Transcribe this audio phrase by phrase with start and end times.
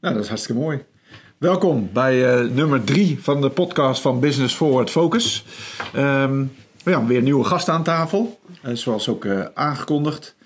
[0.00, 0.84] Nou, dat is hartstikke mooi.
[1.38, 5.44] Welkom bij uh, nummer drie van de podcast van Business Forward Focus.
[5.96, 6.52] Um,
[6.84, 10.36] ja, weer nieuwe gasten aan tafel, uh, zoals ook uh, aangekondigd.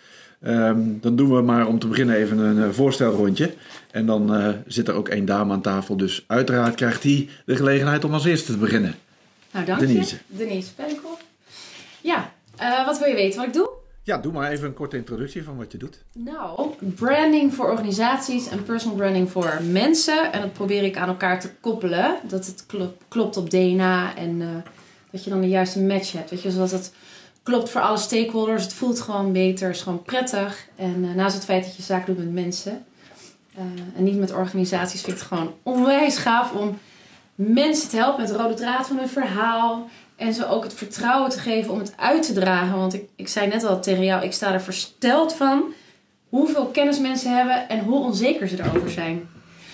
[0.46, 3.54] Um, dan doen we maar om te beginnen even een voorstelrondje.
[3.90, 8.04] En dan zit er ook één dame aan tafel, dus uiteraard krijgt hij de gelegenheid
[8.04, 8.94] om als eerste te beginnen.
[9.50, 10.14] Nou, dank Denise.
[10.26, 10.36] je.
[10.36, 11.18] Denise Penkel.
[12.00, 12.32] Ja,
[12.86, 13.70] wat wil je weten wat ik doe?
[14.04, 15.98] Ja, doe maar even een korte introductie van wat je doet.
[16.12, 20.32] Nou, branding voor organisaties en personal branding voor mensen.
[20.32, 22.16] En dat probeer ik aan elkaar te koppelen.
[22.22, 22.66] Dat het
[23.08, 24.48] klopt op DNA en uh,
[25.10, 26.30] dat je dan de juiste match hebt.
[26.30, 26.92] Weet je, zodat het
[27.42, 28.62] klopt voor alle stakeholders.
[28.62, 30.68] Het voelt gewoon beter, is gewoon prettig.
[30.76, 32.84] En uh, naast het feit dat je zaak doet met mensen
[33.58, 33.62] uh,
[33.96, 36.78] en niet met organisaties, vind ik het gewoon onwijs gaaf om
[37.34, 39.88] mensen te helpen met de rode draad van hun verhaal.
[40.16, 42.76] En ze ook het vertrouwen te geven om het uit te dragen.
[42.76, 45.72] Want ik, ik zei net al tegen jou, ik sta er versteld van
[46.28, 49.28] hoeveel kennis mensen hebben en hoe onzeker ze erover zijn.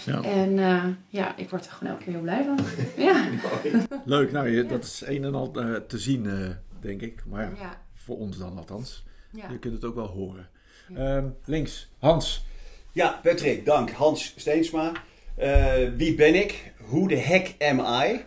[0.06, 0.22] Ja.
[0.22, 2.58] En uh, ja, ik word er gewoon elke keer heel blij van.
[3.06, 3.28] ja.
[4.04, 6.48] Leuk, nou dat is een en al uh, te zien, uh,
[6.80, 7.22] denk ik.
[7.26, 9.04] Maar ja, ja, voor ons dan althans.
[9.32, 10.48] Je kunt het ook wel horen.
[10.98, 12.44] Um, links, Hans.
[12.92, 13.90] Ja, Patrick, dank.
[13.90, 14.92] Hans Steensma.
[15.96, 16.72] wie ben ik?
[16.78, 18.24] Hoe de heck am I?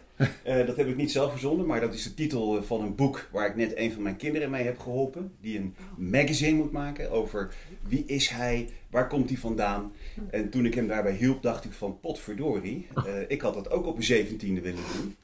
[0.47, 2.95] Uh, dat heb ik niet zelf verzonnen, maar dat is de titel eh, van een
[2.95, 5.33] boek waar ik net een van mijn kinderen mee heb geholpen.
[5.41, 7.53] Die een magazine moet maken over
[7.87, 9.91] wie is hij, waar komt hij vandaan.
[10.29, 13.85] En toen ik hem daarbij hielp, dacht ik van potverdorie, uh, ik had dat ook
[13.85, 15.15] op een zeventiende willen doen.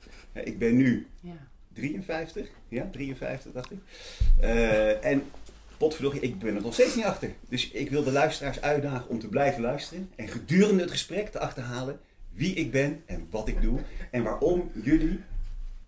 [0.44, 1.08] ik ben nu
[1.74, 3.80] 53, ja 53 dacht ik.
[5.02, 5.24] en
[5.78, 7.32] potverdorie, ik ben er nog steeds niet achter.
[7.50, 11.40] Dus ik wil de luisteraars uitdagen om te blijven luisteren en gedurende het gesprek te
[11.40, 12.00] achterhalen
[12.40, 13.80] wie ik ben en wat ik doe.
[14.12, 15.20] En waarom jullie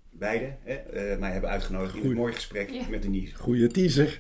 [0.10, 0.74] beiden hè,
[1.14, 3.36] uh, mij hebben uitgenodigd in een mooi gesprek met Denise.
[3.36, 4.20] Goeie teaser.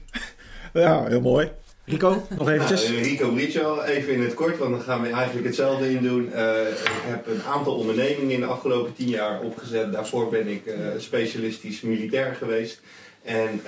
[0.74, 1.52] ja, heel mooi.
[1.86, 2.90] Rico, nog eventjes.
[2.90, 6.30] Nou, Rico Bricio, even in het kort, want dan gaan we eigenlijk hetzelfde in doen.
[6.34, 9.92] Uh, ik heb een aantal ondernemingen in de afgelopen tien jaar opgezet.
[9.92, 12.81] Daarvoor ben ik uh, specialistisch militair geweest.
[13.22, 13.62] En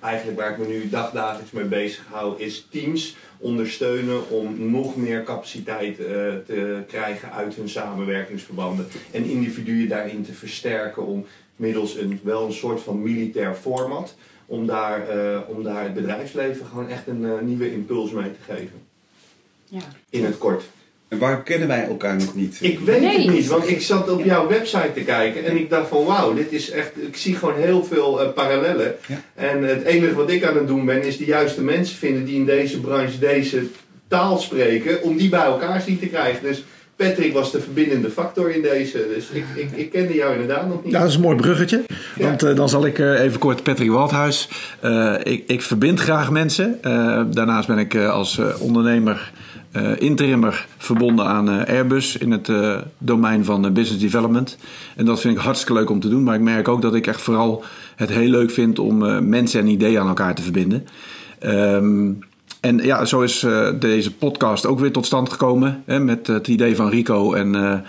[0.00, 5.22] eigenlijk waar ik me nu dagdagelijks mee bezig hou, is teams ondersteunen om nog meer
[5.22, 6.06] capaciteit uh,
[6.46, 8.86] te krijgen uit hun samenwerkingsverbanden.
[9.10, 11.26] En individuen daarin te versterken om
[11.56, 14.14] middels een, wel een soort van militair format,
[14.46, 18.82] om daar, uh, om daar het bedrijfsleven gewoon echt een nieuwe impuls mee te geven.
[19.64, 19.82] Ja.
[20.10, 20.64] In het kort.
[21.14, 22.58] En waarom kennen wij elkaar nog niet?
[22.60, 25.88] Ik weet het niet, want ik zat op jouw website te kijken en ik dacht
[25.88, 28.94] van wauw, dit is echt, ik zie gewoon heel veel uh, parallellen.
[29.34, 32.36] En het enige wat ik aan het doen ben is de juiste mensen vinden die
[32.36, 33.66] in deze branche deze
[34.08, 36.42] taal spreken, om die bij elkaar zien te krijgen.
[36.42, 36.64] Dus
[36.96, 39.06] Patrick was de verbindende factor in deze.
[39.14, 40.92] Dus ik, ik, ik kende jou inderdaad nog niet.
[40.92, 41.84] Ja, dat is een mooi bruggetje.
[42.16, 44.48] Want uh, dan zal ik uh, even kort Patrick Waldhuis.
[44.84, 46.78] Uh, ik, ik verbind graag mensen.
[47.30, 49.32] daarnaast ben ik als ondernemer
[49.98, 52.50] interimmer verbonden aan Airbus in het
[52.98, 54.58] domein van business development.
[54.96, 56.22] En dat vind ik hartstikke leuk om te doen.
[56.22, 57.64] Maar ik merk ook dat ik echt vooral
[57.96, 60.86] het heel leuk vind om mensen en ideeën aan elkaar te verbinden.
[61.44, 62.18] Um,
[62.64, 63.46] en ja, zo is
[63.78, 65.82] deze podcast ook weer tot stand gekomen.
[65.86, 67.84] Hè, met het idee van Rico en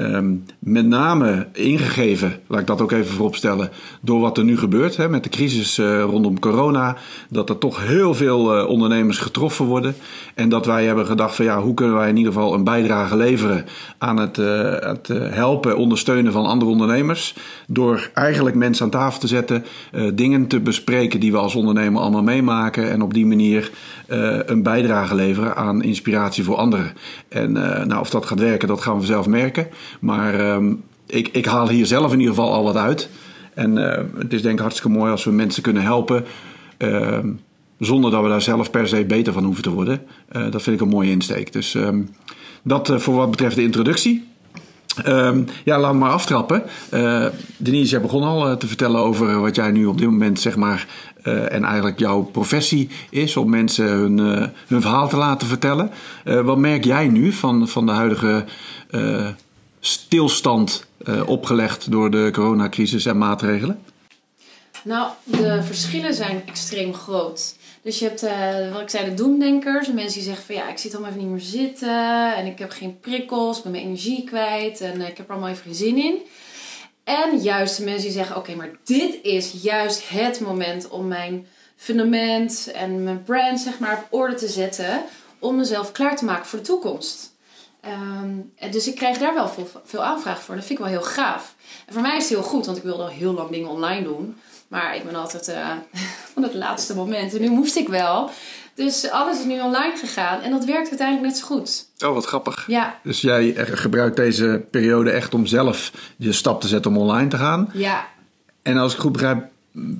[0.00, 3.70] Um, met name ingegeven, laat ik dat ook even vooropstellen,
[4.00, 6.96] door wat er nu gebeurt hè, met de crisis uh, rondom corona.
[7.28, 9.94] Dat er toch heel veel uh, ondernemers getroffen worden.
[10.34, 13.16] En dat wij hebben gedacht van ja, hoe kunnen wij in ieder geval een bijdrage
[13.16, 13.64] leveren
[13.98, 17.34] aan het, uh, het helpen, ondersteunen van andere ondernemers.
[17.66, 19.64] Door eigenlijk mensen aan tafel te zetten,
[20.14, 22.90] dingen te bespreken die we als ondernemer allemaal meemaken.
[22.90, 23.70] En op die manier
[24.46, 26.92] een bijdrage leveren aan inspiratie voor anderen.
[27.28, 29.66] En nou, of dat gaat werken, dat gaan we zelf merken.
[30.00, 33.08] Maar um, ik, ik haal hier zelf in ieder geval al wat uit.
[33.56, 36.24] En uh, het is denk ik hartstikke mooi als we mensen kunnen helpen.
[36.78, 37.18] Uh,
[37.78, 40.02] zonder dat we daar zelf per se beter van hoeven te worden.
[40.32, 41.52] Uh, dat vind ik een mooie insteek.
[41.52, 42.10] Dus um,
[42.62, 44.24] dat uh, voor wat betreft de introductie.
[45.64, 46.62] Ja, laat me maar aftrappen.
[47.56, 50.86] Denise, jij begon al te vertellen over wat jij nu op dit moment, zeg maar,
[51.22, 54.18] en eigenlijk jouw professie is om mensen hun,
[54.66, 55.90] hun verhaal te laten vertellen.
[56.24, 58.44] wat merk jij nu van, van de huidige
[59.86, 63.82] stilstand uh, opgelegd door de coronacrisis en maatregelen?
[64.84, 67.56] Nou, de verschillen zijn extreem groot.
[67.82, 69.92] Dus je hebt, uh, wat ik zei, de doemdenkers.
[69.92, 72.34] Mensen die zeggen van ja, ik zit allemaal even niet meer zitten.
[72.34, 74.80] En ik heb geen prikkels, ik ben mijn energie kwijt.
[74.80, 76.18] En uh, ik heb er allemaal even geen zin in.
[77.04, 81.46] En juist de mensen die zeggen, oké, maar dit is juist het moment om mijn
[81.76, 85.02] fundament en mijn brand zeg maar op orde te zetten.
[85.38, 87.35] Om mezelf klaar te maken voor de toekomst.
[87.88, 90.54] Um, dus ik krijg daar wel veel, veel aanvraag voor.
[90.54, 91.54] Dat vind ik wel heel gaaf.
[91.86, 94.02] En voor mij is het heel goed, want ik wilde al heel lang dingen online
[94.04, 94.36] doen.
[94.68, 95.68] Maar ik ben altijd eh,
[96.34, 97.34] van het laatste moment.
[97.34, 98.30] En nu moest ik wel.
[98.74, 100.40] Dus alles is nu online gegaan.
[100.40, 101.88] En dat werkt uiteindelijk net zo goed.
[102.04, 102.64] Oh, wat grappig.
[102.66, 107.28] Ja, Dus jij gebruikt deze periode echt om zelf je stap te zetten om online
[107.28, 107.70] te gaan.
[107.72, 108.06] ja,
[108.62, 109.44] En als ik goed begrijp,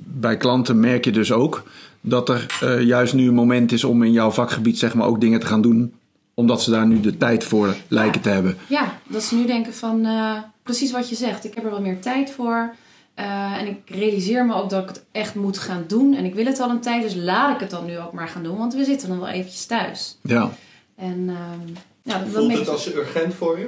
[0.03, 1.63] bij klanten merk je dus ook
[2.01, 5.21] dat er eh, juist nu een moment is om in jouw vakgebied zeg maar ook
[5.21, 5.93] dingen te gaan doen.
[6.39, 8.57] Omdat ze daar nu de tijd voor lijken te hebben.
[8.67, 8.99] ja.
[9.07, 11.45] Dat ze nu denken van eh, precies wat je zegt.
[11.45, 12.73] Ik heb er wel meer tijd voor.
[13.13, 16.13] Eh, en ik realiseer me ook dat ik het echt moet gaan doen.
[16.15, 18.27] En ik wil het al een tijd, dus laat ik het dan nu ook maar
[18.27, 18.57] gaan doen.
[18.57, 20.17] Want we zitten dan wel eventjes thuis.
[20.21, 20.51] Ja.
[20.95, 23.67] En ehm ja, dan Voelt het als urgent voor je?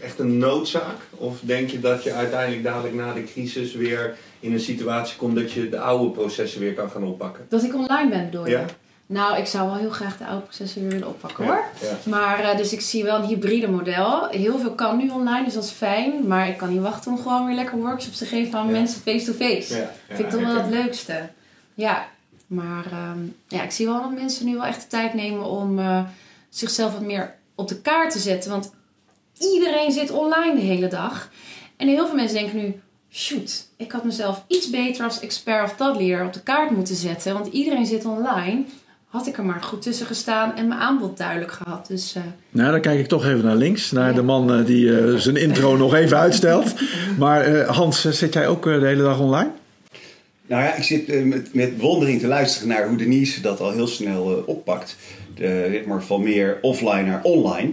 [0.00, 0.96] Echt een noodzaak?
[1.10, 5.36] Of denk je dat je uiteindelijk dadelijk na de crisis weer in een situatie komt
[5.36, 7.46] dat je de oude processen weer kan gaan oppakken?
[7.48, 8.50] Dat ik online ben, bedoel je?
[8.50, 8.66] Ja.
[9.06, 11.64] Nou, ik zou wel heel graag de oude processen weer willen oppakken hoor.
[11.82, 12.10] Ja.
[12.10, 14.28] Maar eh, dus ik zie wel een hybride model.
[14.28, 16.26] Heel veel kan nu online, dus dat is fijn.
[16.26, 18.72] Maar ik kan niet wachten om gewoon weer lekker workshops te geven aan Ja.
[18.72, 19.76] mensen face-to-face.
[19.76, 21.28] Ja, Vind ik toch wel het leukste.
[21.74, 22.06] Ja,
[22.46, 23.18] maar ehm,
[23.48, 26.02] ja, ik zie wel dat mensen nu wel echt de tijd nemen om eh,
[26.48, 28.50] zichzelf wat meer op de kaart te zetten.
[28.50, 28.72] Want
[29.38, 31.30] iedereen zit online de hele dag.
[31.76, 32.80] En heel veel mensen denken nu,
[33.10, 37.32] shoot, ik had mezelf iets beter als expert of thought op de kaart moeten zetten.
[37.34, 38.64] Want iedereen zit online.
[39.14, 41.86] Had ik er maar goed tussen gestaan en mijn aanbod duidelijk gehad.
[41.86, 43.90] Dus eh, Nou, dan kijk ik toch even naar links.
[43.90, 44.14] Naar Ja.
[44.14, 46.74] de man eh, die eh, zijn intro nog even uitstelt.
[47.18, 49.50] Maar eh, Hans, zit jij ook de hele dag online?
[50.46, 53.86] Nou ja, ik zit met, met bewondering te luisteren naar hoe Denise dat al heel
[53.86, 54.96] snel oppakt.
[55.34, 57.70] De, maar van meer offline naar online.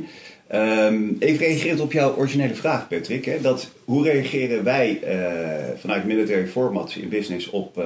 [0.48, 3.26] Ehm, even reagerend op jouw originele vraag, Patrick.
[3.26, 7.86] Hè, dat, hoe reageren wij eh, vanuit Military Format in business op eh,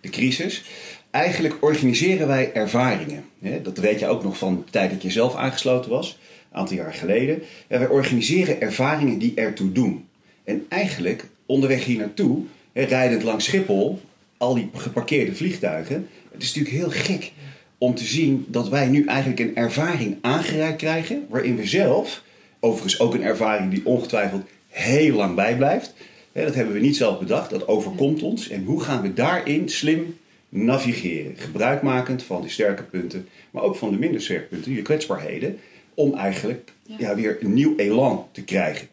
[0.00, 0.64] de crisis?
[1.10, 3.24] Eigenlijk organiseren wij ervaringen.
[3.62, 6.18] Dat weet je ook nog van de tijd dat je zelf aangesloten was,
[6.50, 7.42] een aantal jaar geleden.
[7.68, 10.08] En wij organiseren ervaringen die ertoe doen.
[10.44, 12.42] En eigenlijk, onderweg hier naartoe,
[12.72, 14.00] rijdend langs Schiphol,
[14.36, 16.08] al die geparkeerde vliegtuigen.
[16.32, 17.32] Het is natuurlijk heel gek
[17.78, 22.22] om te zien dat wij nu eigenlijk een ervaring aangereikt krijgen, waarin we zelf,
[22.60, 25.94] overigens ook een ervaring die ongetwijfeld heel lang bijblijft,
[26.32, 28.48] dat hebben we niet zelf bedacht, dat overkomt ons.
[28.48, 30.16] En hoe gaan we daarin slim
[30.50, 35.58] navigeren, gebruikmakend van die sterke punten, maar ook van de minder sterke punten, je kwetsbaarheden,
[35.94, 36.96] om eigenlijk Ja.
[36.98, 38.88] ja, weer een nieuw elan te krijgen.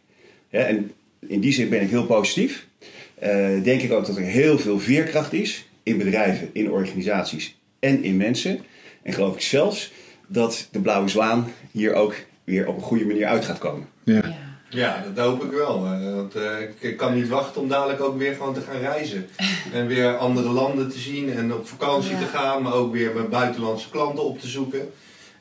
[0.49, 0.91] Ja, en
[1.27, 2.67] in die zin ben ik heel positief.
[3.15, 8.03] Eh, denk ik ook dat er heel veel veerkracht is in bedrijven, in organisaties en
[8.03, 8.59] in mensen.
[9.01, 9.91] En geloof ik zelfs
[10.27, 13.87] dat de blauwe zwaan hier ook weer op een goede manier uit gaat komen.
[14.03, 14.46] Ja.
[14.69, 15.03] Ja.
[15.13, 15.85] Dat hoop ik wel.
[15.85, 16.43] eh, Want eh,
[16.79, 19.27] ik kan niet wachten om dadelijk ook weer gewoon te gaan reizen.
[19.73, 22.17] En weer andere landen te zien en op vakantie Ja.
[22.19, 24.91] te gaan, maar ook weer mijn buitenlandse klanten op te zoeken.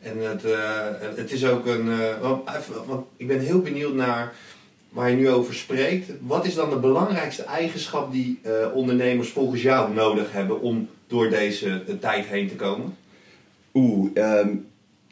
[0.00, 0.60] En het, eh,
[1.16, 1.90] het is ook een.
[2.00, 4.32] eh, want, even- want ik ben heel benieuwd naar
[4.88, 6.10] waar je nu over spreekt.
[6.20, 11.28] Wat is dan de belangrijkste eigenschap die eh, ondernemers volgens jou nodig hebben om door
[11.30, 12.96] deze tijd heen te komen?
[13.74, 14.48] Oeh, ehm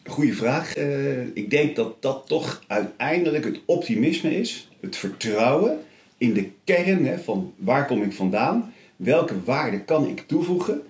[0.05, 0.77] goede vraag.
[0.77, 4.69] Eh, ik denk dat dat toch uiteindelijk het optimisme is.
[4.81, 5.79] Het vertrouwen
[6.19, 8.73] in de kern hè, van waar kom ik vandaan?
[8.97, 10.83] Welke waarde kan ik toevoegen?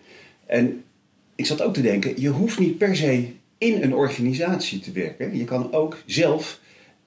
[0.46, 0.84] En
[1.34, 3.28] ik zat ook te denken, je hoeft niet per se
[3.58, 5.36] in een organisatie te werken.
[5.36, 6.60] Je kan ook zelf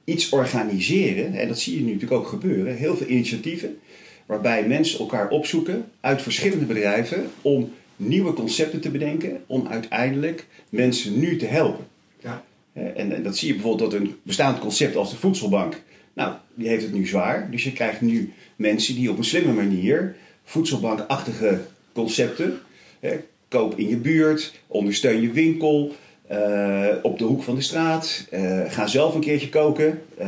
[0.03, 1.33] iets organiseren.
[1.33, 2.75] En dat zie je nu natuurlijk ook gebeuren.
[2.75, 3.79] Heel veel initiatieven
[4.25, 11.19] waarbij mensen elkaar opzoeken uit verschillende bedrijven om nieuwe concepten te bedenken om uiteindelijk mensen
[11.19, 11.85] nu te helpen.
[12.77, 15.81] Hè, En, en dat zie je bijvoorbeeld dat een bestaand concept als de voedselbank,
[16.13, 17.51] nou, die heeft het nu zwaar.
[17.51, 21.59] Dus je krijgt nu mensen die op een slimme manier voedselbankachtige
[21.93, 22.59] concepten,
[22.99, 23.17] hè,
[23.47, 25.95] koop in je buurt, ondersteun je winkel,
[26.27, 30.27] eh, op de hoek van de straat, eh, ga zelf een keertje koken, eh,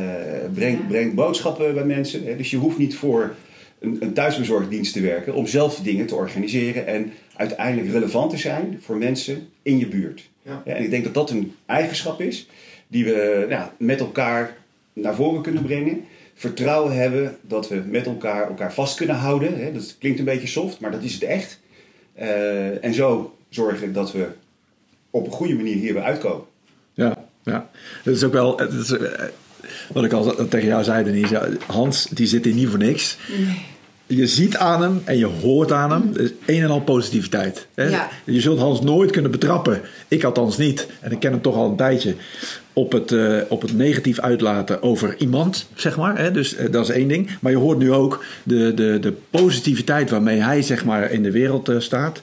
[0.54, 2.24] breng, breng boodschappen bij mensen.
[2.24, 2.36] Hè.
[2.36, 3.34] Dus je hoeft niet voor
[3.80, 8.78] een, een thuisbezorgdienst te werken om zelf dingen te organiseren en uiteindelijk relevant te zijn
[8.82, 10.28] voor mensen in je buurt.
[10.42, 10.62] Ja.
[10.64, 12.46] Ja, en ik denk dat dat een eigenschap is
[12.88, 14.56] die we nou, met elkaar
[14.92, 16.04] naar voren kunnen brengen.
[16.34, 19.58] Vertrouwen hebben dat we met elkaar elkaar vast kunnen houden.
[19.58, 19.72] Hè.
[19.72, 21.60] Dat klinkt een beetje soft, maar dat is het echt.
[22.14, 24.28] Eh, en zo zorgen dat we
[25.10, 26.44] op een goede manier hier weer uitkomen.
[26.94, 27.70] Ja, ja.
[28.04, 28.62] Dat is ook wel.
[28.62, 29.24] Is, eh,
[29.92, 31.58] wat ik al tegen jou zei, Denise.
[31.66, 33.18] Hans, die zit hier niet voor niks.
[34.10, 36.08] Je ziet aan hem en je hoort aan hem.
[36.12, 37.66] Het is een en al positiviteit.
[37.74, 37.88] Hè?
[37.88, 38.08] Ja.
[38.24, 39.80] Je zult Hans nooit kunnen betrappen.
[40.08, 40.86] Ik althans niet.
[41.00, 42.14] En ik ken hem toch al een tijdje.
[42.72, 46.18] Op het, eh, op het negatief uitlaten over iemand, zeg maar.
[46.18, 46.30] Hè?
[46.30, 47.30] Dus eh, dat is één ding.
[47.40, 51.30] Maar je hoort nu ook de, de, de positiviteit waarmee hij zeg maar, in de
[51.30, 52.20] wereld eh, staat.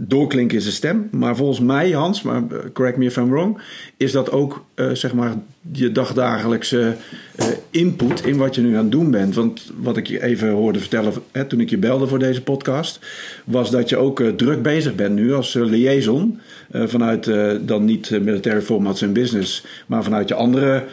[0.00, 1.08] Doorklinken in zijn stem.
[1.10, 3.58] Maar volgens mij, Hans, maar eh, correct me if I'm wrong,
[3.96, 5.34] is dat ook eh, zeg maar
[5.72, 6.94] je dagdagelijkse
[7.34, 9.34] eh, input in wat je nu aan het doen bent.
[9.34, 12.98] Want wat ik je even hoorde vertellen hè, toen ik je belde voor deze podcast,
[13.44, 16.40] was dat je ook druk bezig bent nu als liaison
[16.72, 17.24] vanuit
[17.60, 20.84] dan niet military formats en business, maar vanuit je andere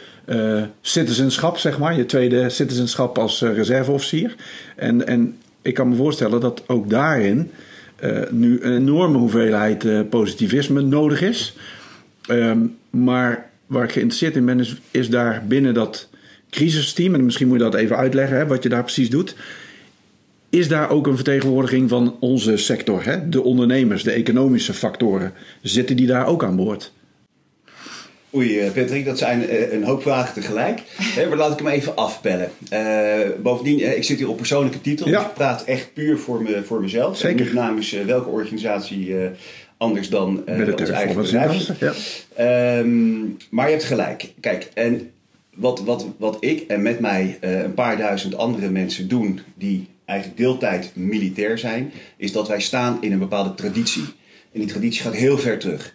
[0.82, 4.36] citizenschap, zeg maar, je tweede citizenschap als reserveofficier.
[4.76, 7.52] En, en ik kan me voorstellen dat ook daarin
[8.32, 11.56] nu een enorme hoeveelheid uh, positivisme nodig is.
[12.30, 16.10] Um, maar waar ik geïnteresseerd in ben, is, is daar binnen dat
[16.50, 19.36] crisisteam, en misschien moet je dat even uitleggen, hè, wat je daar precies doet.
[20.50, 23.30] Is daar ook een vertegenwoordiging van onze sector, hè?
[23.30, 25.34] de ondernemers, de economische factoren?
[25.62, 26.92] Zitten die daar ook aan boord?
[28.36, 30.82] Oei, eh, Patrick, dat zijn eh, een hoop vragen tegelijk.
[31.30, 32.52] maar laat ik hem even afbellen.
[32.74, 35.06] Uh, bovendien, ik zit hier op persoonlijke titel.
[35.06, 37.18] Dus ik praat echt puur voor, me, voor mezelf.
[37.18, 37.46] Zeker.
[37.46, 39.16] Niet namens welke organisatie
[39.78, 41.80] anders dan uh, ons eigen bedrijf.
[41.80, 41.94] Ja.
[42.36, 43.20] Ehm,
[43.50, 44.34] maar je hebt gelijk.
[44.40, 45.12] Kijk, en
[45.56, 49.40] wat, wat, wat ik en met mij een paar duizend andere mensen doen...
[49.56, 51.92] die eigenlijk deeltijd militair zijn...
[52.18, 54.06] is dat wij staan in een bepaalde traditie.
[54.54, 55.94] En die traditie gaat heel ver terug.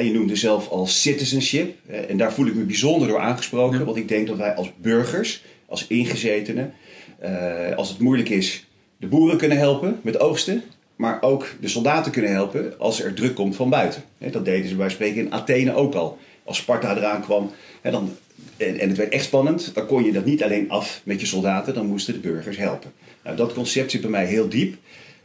[0.00, 1.74] Je noemde zelf al citizenship.
[2.08, 3.84] En daar voel ik me bijzonder door aangesproken.
[3.84, 6.74] Want ik denk dat wij als burgers, als ingezetenen,
[7.18, 10.62] eh, als het moeilijk is, de boeren kunnen helpen met oogsten.
[10.96, 14.02] Maar ook de soldaten kunnen helpen als er druk komt van buiten.
[14.18, 16.18] Dat deden ze bij spreken in Athene ook al.
[16.44, 17.50] Als Sparta eraan kwam
[17.82, 18.16] dan,
[18.56, 21.74] en het werd echt spannend, dan kon je dat niet alleen af met je soldaten,
[21.74, 22.92] dan moesten de burgers helpen.
[23.24, 24.76] Nou, dat concept zit bij mij heel diep.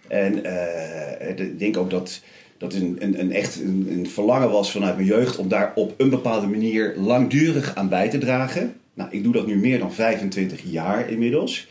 [0.07, 2.21] En uh, ik denk ook dat
[2.57, 6.09] dat een, een, een echt een, verlangen was vanuit mijn jeugd om daar op een
[6.09, 8.75] bepaalde manier langdurig aan bij te dragen.
[8.93, 11.67] Nou, ik doe dat nu meer dan 25 jaar inmiddels.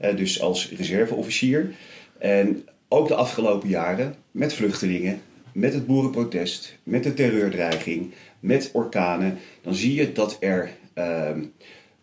[0.00, 1.74] Uh, dus als reserveofficier.
[2.18, 5.20] En ook de afgelopen jaren met vluchtelingen,
[5.52, 9.38] met het boerenprotest, met de terreurdreiging, met orkanen.
[9.62, 11.30] Dan zie je dat er uh,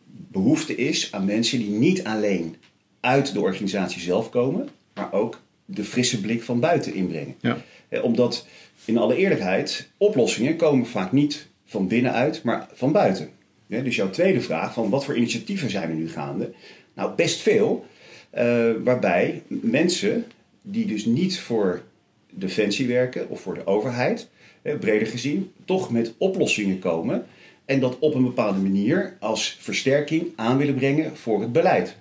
[0.07, 2.55] behoefte is aan mensen die niet alleen
[2.99, 7.35] uit de organisatie zelf komen, maar ook de frisse blik van buiten inbrengen.
[7.39, 7.57] Ja.
[7.95, 8.47] Eh, omdat,
[8.85, 13.29] in alle eerlijkheid, oplossingen komen vaak niet van binnenuit, maar van buiten.
[13.67, 16.51] dus jouw tweede vraag van wat voor initiatieven zijn er nu gaande?
[16.93, 17.85] Nou, best veel.
[18.37, 20.25] Uh, waarbij mensen
[20.61, 21.81] die dus niet voor
[22.29, 24.29] defensie werken of voor de overheid,
[24.61, 27.25] breder gezien, toch met oplossingen komen.
[27.65, 31.95] En dat op een bepaalde manier als versterking aan willen brengen voor het beleid.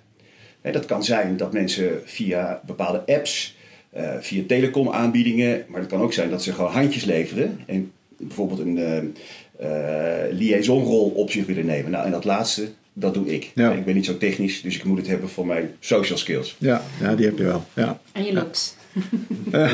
[0.61, 3.54] dat kan zijn dat mensen via bepaalde apps
[3.97, 5.65] uh, via telecomaanbiedingen.
[5.67, 7.59] Maar het kan ook zijn dat ze gewoon handjes leveren.
[7.65, 8.97] En bijvoorbeeld een uh,
[9.61, 11.91] uh, liaisonrol op zich willen nemen.
[11.91, 13.43] Nou, en dat laatste, dat doe ik.
[13.43, 16.55] Ik ben niet zo technisch, dus ik moet het hebben voor mijn social skills.
[16.59, 17.63] Ja, ja die heb je wel.
[17.73, 17.99] Ja.
[18.11, 18.33] En je
[19.51, 19.69] Ja.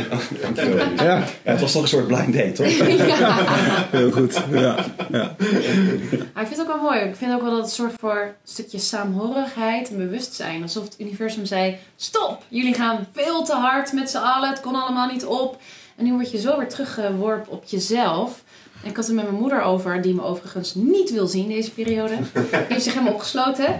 [0.98, 1.24] ja.
[1.44, 2.68] het was toch een soort blind date, toch?
[3.20, 3.88] ja.
[3.92, 4.42] Heel goed.
[4.52, 4.86] Ja.
[5.12, 5.36] Ja.
[5.40, 7.00] ik vind het ook wel mooi.
[7.00, 10.62] Ik vind ook wel dat het zorgt voor een stukje saamhorigheid en bewustzijn.
[10.62, 12.44] Alsof het universum zei: Stop!
[12.48, 14.50] Jullie gaan veel te hard met z'n allen.
[14.50, 15.62] Het kon allemaal niet op.
[15.96, 18.44] En nu word je zo weer teruggeworpen op jezelf.
[18.84, 21.72] En ik had het met mijn moeder over, die me overigens niet wil zien deze
[21.72, 22.16] periode.
[22.34, 23.80] Die heeft zich helemaal opgesloten.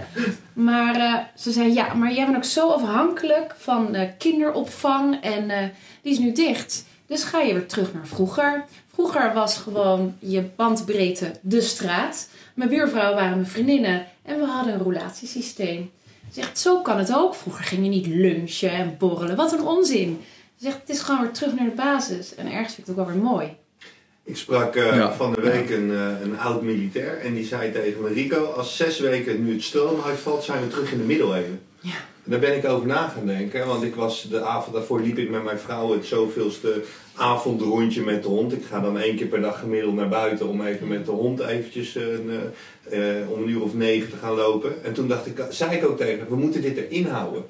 [0.52, 5.44] Maar uh, ze zei, ja, maar jij bent ook zo afhankelijk van uh, kinderopvang en
[5.50, 5.58] uh,
[6.02, 6.84] die is nu dicht.
[7.06, 8.64] Dus ga je weer terug naar vroeger.
[8.92, 12.28] Vroeger was gewoon je bandbreedte de straat.
[12.54, 15.90] Mijn buurvrouwen waren mijn vriendinnen en we hadden een roulatiesysteem.
[16.32, 17.34] Ze zegt, zo kan het ook.
[17.34, 19.36] Vroeger ging je niet lunchen en borrelen.
[19.36, 20.20] Wat een onzin.
[20.56, 22.34] Ze zegt, het is gewoon weer terug naar de basis.
[22.34, 23.56] En ergens vind ik het ook wel weer mooi.
[24.24, 28.02] Ik sprak uh, van de week een, uh, een oud militair en die zei tegen
[28.02, 31.60] me: Rico, als zes weken nu het stroom uitvalt, zijn we terug in de middeleeuwen.
[31.80, 31.90] Ja.
[32.24, 35.18] En daar ben ik over na gaan denken, want ik was de avond daarvoor liep
[35.18, 36.82] ik met mijn vrouw het zoveelste
[37.14, 38.52] avondrondje met de hond.
[38.52, 41.40] Ik ga dan één keer per dag gemiddeld naar buiten om even met de hond
[41.40, 42.08] eventjes uh,
[43.28, 44.84] om een uur of negen te gaan lopen.
[44.84, 47.44] En toen dacht ik, zei ik ook tegen we moeten dit erin houden.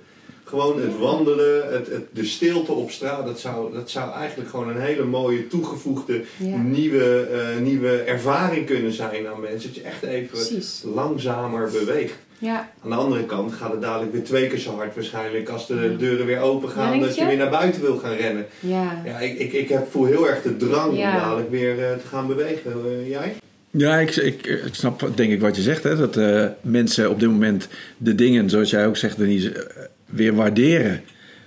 [0.44, 4.68] Gewoon het wandelen, het, het, de stilte op straat, dat zou, dat zou eigenlijk gewoon
[4.68, 6.22] een hele mooie toegevoegde
[6.62, 9.72] nieuwe, uh, nieuwe ervaring kunnen zijn aan mensen.
[9.72, 10.62] Dat je echt even
[10.94, 12.14] langzamer beweegt.
[12.42, 12.70] Ja.
[12.84, 15.96] Aan de andere kant gaat het dadelijk weer twee keer zo hard waarschijnlijk als de
[15.96, 17.00] deuren weer open gaan.
[17.00, 18.46] dat je weer naar buiten wil gaan rennen.
[18.60, 19.02] Ja.
[19.04, 22.06] Ja, ik, ik, ik heb, voel heel erg de drang om dadelijk weer uh, te
[22.10, 22.72] gaan bewegen.
[22.86, 23.34] Uh, jij?
[23.70, 25.82] Ja, ik, ik, ik, snap denk ik wat je zegt.
[25.82, 25.96] Hè?
[25.96, 29.70] Dat uh, mensen op dit moment de dingen, zoals jij ook zegt, Denise,
[30.12, 31.00] weer waarderen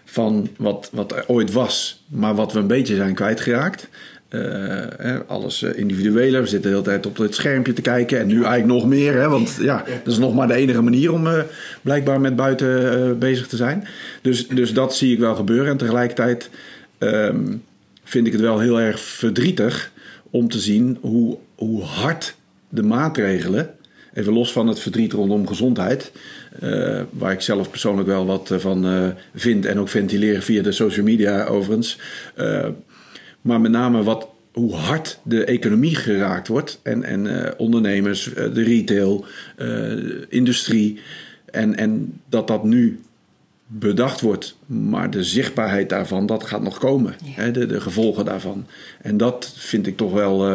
[0.05, 3.89] van wat, wat er ooit was, maar wat we een beetje zijn kwijtgeraakt.
[4.29, 6.41] Uh, alles uh, individueler.
[6.41, 8.19] We zitten de hele tijd op het schermpje te kijken.
[8.19, 9.13] En nu eigenlijk nog meer.
[9.13, 11.39] Hè, want ja, dat is nog maar de enige manier om uh,
[11.81, 13.87] blijkbaar met buiten bezig te zijn.
[14.21, 15.71] Dus, dus dat zie ik wel gebeuren.
[15.71, 16.49] En tegelijkertijd
[16.99, 17.63] um,
[18.03, 19.91] vind ik het wel heel erg verdrietig
[20.29, 22.35] om te zien hoe, hoe hard
[22.69, 23.69] de maatregelen,
[24.13, 26.11] even los van het verdriet rondom gezondheid,
[26.59, 30.61] eh, waar ik zelf persoonlijk wel wat eh, van uh, vind en ook ventileer via
[30.61, 31.99] de social media overigens.
[33.41, 39.25] maar met name wat, hoe hard de economie geraakt wordt en, en ondernemers, de retail,
[40.29, 40.99] industrie.
[41.51, 42.99] En, en dat dat nu
[43.67, 47.15] bedacht wordt, maar de zichtbaarheid daarvan, dat gaat nog komen.
[47.23, 48.65] Hè, de, de, gevolgen daarvan.
[49.01, 50.45] En dat vind ik toch wel,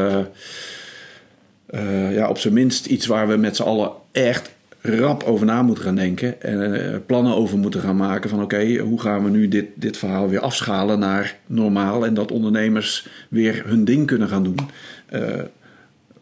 [2.11, 4.51] ja, op zijn minst iets waar we met z'n allen echt
[4.81, 6.43] rap over na moeten gaan denken.
[6.43, 9.97] En uh, plannen over moeten gaan maken van oké, hoe gaan we nu dit, dit
[9.97, 12.07] verhaal weer afschalen naar normaal.
[12.07, 14.59] En dat ondernemers weer hun ding kunnen gaan doen.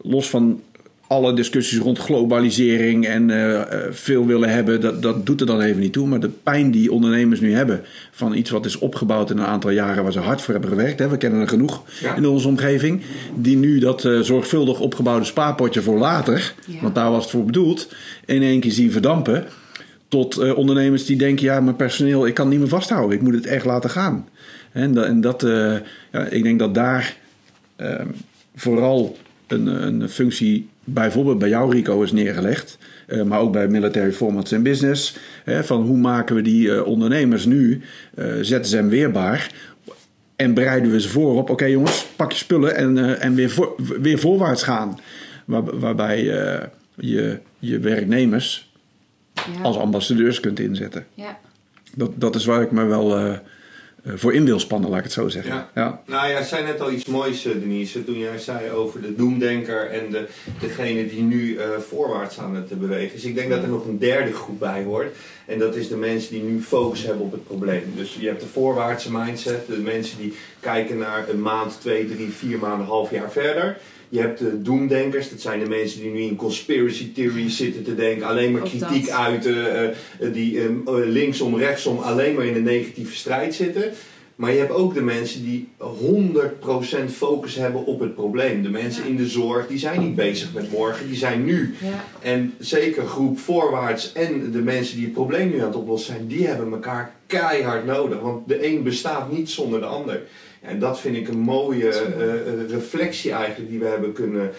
[0.01, 0.61] los van
[1.09, 5.81] alle discussies rond globalisering en uh, veel willen hebben, dat, dat doet er dan even
[5.81, 6.07] niet toe.
[6.07, 9.69] Maar de pijn die ondernemers nu hebben van iets wat is opgebouwd in een aantal
[9.69, 10.99] jaren waar ze hard voor hebben gewerkt.
[10.99, 11.83] Hè, we kennen er genoeg
[12.15, 13.01] in onze omgeving.
[13.35, 17.93] Die nu dat uh, zorgvuldig opgebouwde spaarpotje voor later, want daar was het voor bedoeld,
[18.25, 19.45] in één keer zien verdampen.
[20.07, 23.17] Tot uh, ondernemers die denken, ja, mijn personeel, ik kan niet meer vasthouden.
[23.17, 24.27] Ik moet het echt laten gaan.
[24.71, 25.41] En, en dat,
[26.11, 27.17] ja, ik denk dat daar
[27.75, 28.07] ehm,
[28.55, 32.77] vooral een, een functie bijvoorbeeld bij jou, Rico, is neergelegd.
[33.07, 35.17] Uh, maar ook bij Military Formats and Business.
[35.43, 37.81] Hè, van hoe maken we die uh, ondernemers nu
[38.15, 39.51] uh, zetten ze hem weerbaar.
[40.35, 43.75] En bereiden we ze voor op, oké jongens, pak je spullen en, en weer, voor,
[44.01, 44.99] weer voorwaarts gaan.
[45.45, 46.23] Waar, waarbij
[46.95, 48.69] je je werknemers
[49.33, 49.61] ja.
[49.61, 51.05] als ambassadeurs kunt inzetten.
[51.13, 51.39] Ja.
[51.95, 53.37] Dat, dat is waar ik me wel eh,
[54.15, 55.53] voor in wil spannen, laat ik het zo zeggen.
[55.53, 55.69] Ja.
[55.75, 56.01] ja.
[56.05, 59.89] Nou ja, zei net al iets moois, eh, Denise, toen jij zei over de doemdenker
[59.89, 60.27] en de,
[60.59, 63.23] degene die nu uh, voorwaarts aan het bewegen is.
[63.23, 65.15] Ik denk dat er nog een derde groep bij hoort.
[65.45, 67.93] En dat is de mensen die nu focus hebben op het probleem.
[67.95, 72.29] Dus je hebt de voorwaartse mindset, de mensen die kijken naar een maand, twee, drie,
[72.29, 73.77] vier maanden, half jaar verder.
[74.09, 77.95] Je hebt de doemdenkers, dat zijn de mensen die nu in conspiracy theories zitten te
[77.95, 83.15] denken, alleen maar kritiek uiten, uh, die uh, linksom, rechtsom alleen maar in de negatieve
[83.15, 83.91] strijd zitten.
[84.39, 88.61] Maar je hebt ook de mensen die 100% focus hebben op het probleem.
[88.61, 91.75] De mensen in de zorg, die zijn niet bezig met morgen, die zijn nu.
[91.81, 92.03] Ja.
[92.21, 96.27] En zeker groep voorwaarts en de mensen die het probleem nu aan het oplossen zijn,
[96.27, 98.19] die hebben elkaar keihard nodig.
[98.19, 100.21] Want de een bestaat niet zonder de ander.
[100.61, 104.51] En dat vind ik een mooie uh, reflectie eigenlijk die we hebben kunnen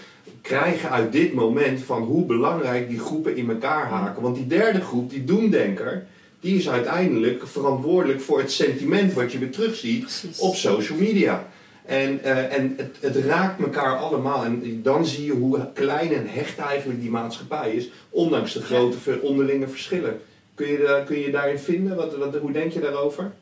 [0.42, 4.22] krijgen uit dit moment van hoe belangrijk die groepen in elkaar haken.
[4.22, 6.06] Want die derde groep, die doemdenker,
[6.40, 10.38] die is uiteindelijk verantwoordelijk voor het sentiment wat je weer terugziet Precies.
[10.38, 11.48] op social media.
[11.84, 14.44] En, uh, en het, het, raakt elkaar allemaal.
[14.44, 19.20] En dan zie je hoe klein en hecht eigenlijk die maatschappij is, ondanks de grote
[19.22, 20.20] onderlinge verschillen.
[20.54, 21.96] Kun je, kun je daarin vinden?
[21.96, 23.32] Wat, wat, hoe denk je daarover?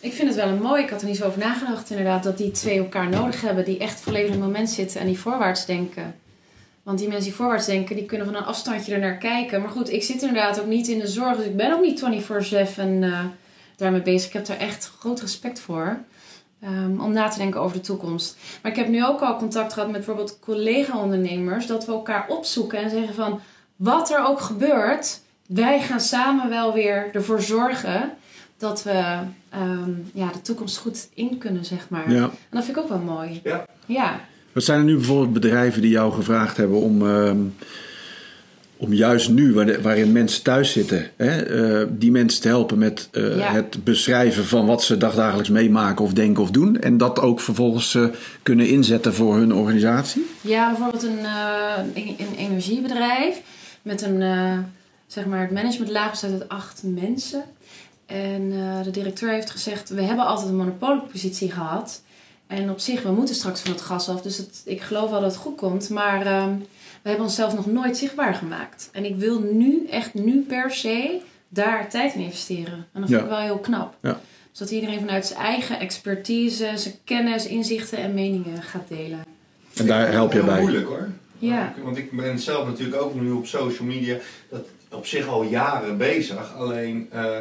[0.00, 2.38] Ik vind het wel een mooi, ik had er niet zo over nagedacht inderdaad, dat
[2.38, 5.66] die twee elkaar nodig hebben, die echt volledig in het moment zitten en die voorwaarts
[5.66, 6.14] denken.
[6.82, 9.60] Want die mensen die voorwaarts denken, die kunnen van een afstandje er naar kijken.
[9.60, 12.02] Maar goed, ik zit inderdaad ook niet in de zorg, dus ik ben ook niet
[12.78, 13.20] 24-7 uh,
[13.76, 14.26] daarmee bezig.
[14.26, 15.98] Ik heb daar echt groot respect voor.
[16.64, 18.36] Um, om na te denken over de toekomst.
[18.62, 22.78] Maar ik heb nu ook al contact gehad met bijvoorbeeld collega-ondernemers, dat we elkaar opzoeken
[22.78, 23.40] en zeggen van
[23.76, 28.12] wat er ook gebeurt, wij gaan samen wel weer ervoor zorgen
[28.56, 29.18] dat we
[29.54, 32.10] um, ja, de toekomst goed in kunnen, zeg maar.
[32.12, 32.22] Ja.
[32.22, 33.40] En dat vind ik ook wel mooi.
[33.44, 33.66] Ja.
[33.86, 34.20] ja.
[34.52, 37.54] Wat zijn er nu bijvoorbeeld bedrijven die jou gevraagd hebben om, um,
[38.76, 43.36] om juist nu, waarin mensen thuis zitten, hè, uh, die mensen te helpen met uh,
[43.36, 43.52] ja.
[43.52, 46.80] het beschrijven van wat ze dagdagelijks meemaken of denken of doen.
[46.80, 48.06] En dat ook vervolgens uh,
[48.42, 50.26] kunnen inzetten voor hun organisatie?
[50.40, 51.24] Ja, bijvoorbeeld een,
[51.94, 53.40] een, een energiebedrijf
[53.82, 54.22] met een,
[55.06, 57.44] zeg maar, het managementlaag bestaat uit acht mensen.
[58.08, 62.02] En uh, de directeur heeft gezegd: We hebben altijd een monopoliepositie gehad.
[62.46, 64.22] En op zich, we moeten straks van het gas af.
[64.22, 65.88] Dus het, ik geloof wel dat het goed komt.
[65.90, 66.44] Maar uh,
[67.02, 68.88] we hebben onszelf nog nooit zichtbaar gemaakt.
[68.92, 72.86] En ik wil nu, echt nu per se, daar tijd in investeren.
[72.92, 73.96] En dat vind ik wel heel knap.
[74.02, 74.20] Ja.
[74.50, 79.24] Dus dat iedereen vanuit zijn eigen expertise, zijn kennis, inzichten en meningen gaat delen.
[79.74, 80.60] En daar help je Heel bij.
[80.60, 81.08] moeilijk hoor.
[81.38, 81.74] Ja.
[81.82, 84.16] Want ik ben zelf natuurlijk ook nu op social media
[84.48, 86.54] dat op zich al jaren bezig.
[86.56, 87.36] Alleen uh,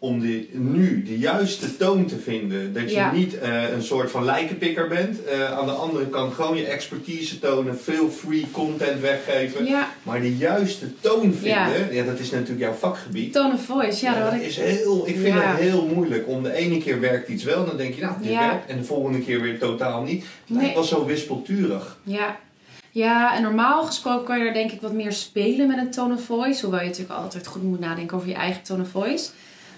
[0.00, 2.72] om de, nu de juiste toon te vinden.
[2.72, 3.12] Dat je Ja.
[3.12, 5.18] niet uh, een soort van lijkenpikker bent.
[5.32, 7.78] Uh, aan de andere kant gewoon je expertise tonen.
[7.80, 9.64] Veel free content weggeven.
[9.64, 11.66] Ja, Maar de juiste toon vinden, Ja.
[11.90, 12.04] ja.
[12.04, 13.32] dat is natuurlijk jouw vakgebied.
[13.32, 14.04] tone of voice.
[14.04, 14.42] Ja, dat ik.
[14.42, 16.28] is heel, ik vind het heel moeilijk.
[16.28, 18.70] Om de ene keer werkt iets wel, dan denk je, nou, dit werkt.
[18.70, 20.24] En de volgende keer weer totaal niet.
[20.46, 20.74] Het Nee.
[20.74, 21.98] was zo wispelturig.
[22.02, 22.36] Ja.
[22.90, 26.14] Ja, en normaal gesproken kan je er denk ik wat meer spelen met een tone
[26.14, 26.60] of voice.
[26.62, 29.28] Hoewel je natuurlijk altijd goed moet nadenken over je eigen tone of voice.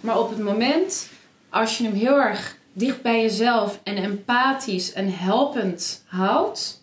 [0.00, 1.08] Maar op het moment,
[1.48, 6.82] als je hem heel erg dicht bij jezelf en empathisch en helpend houdt,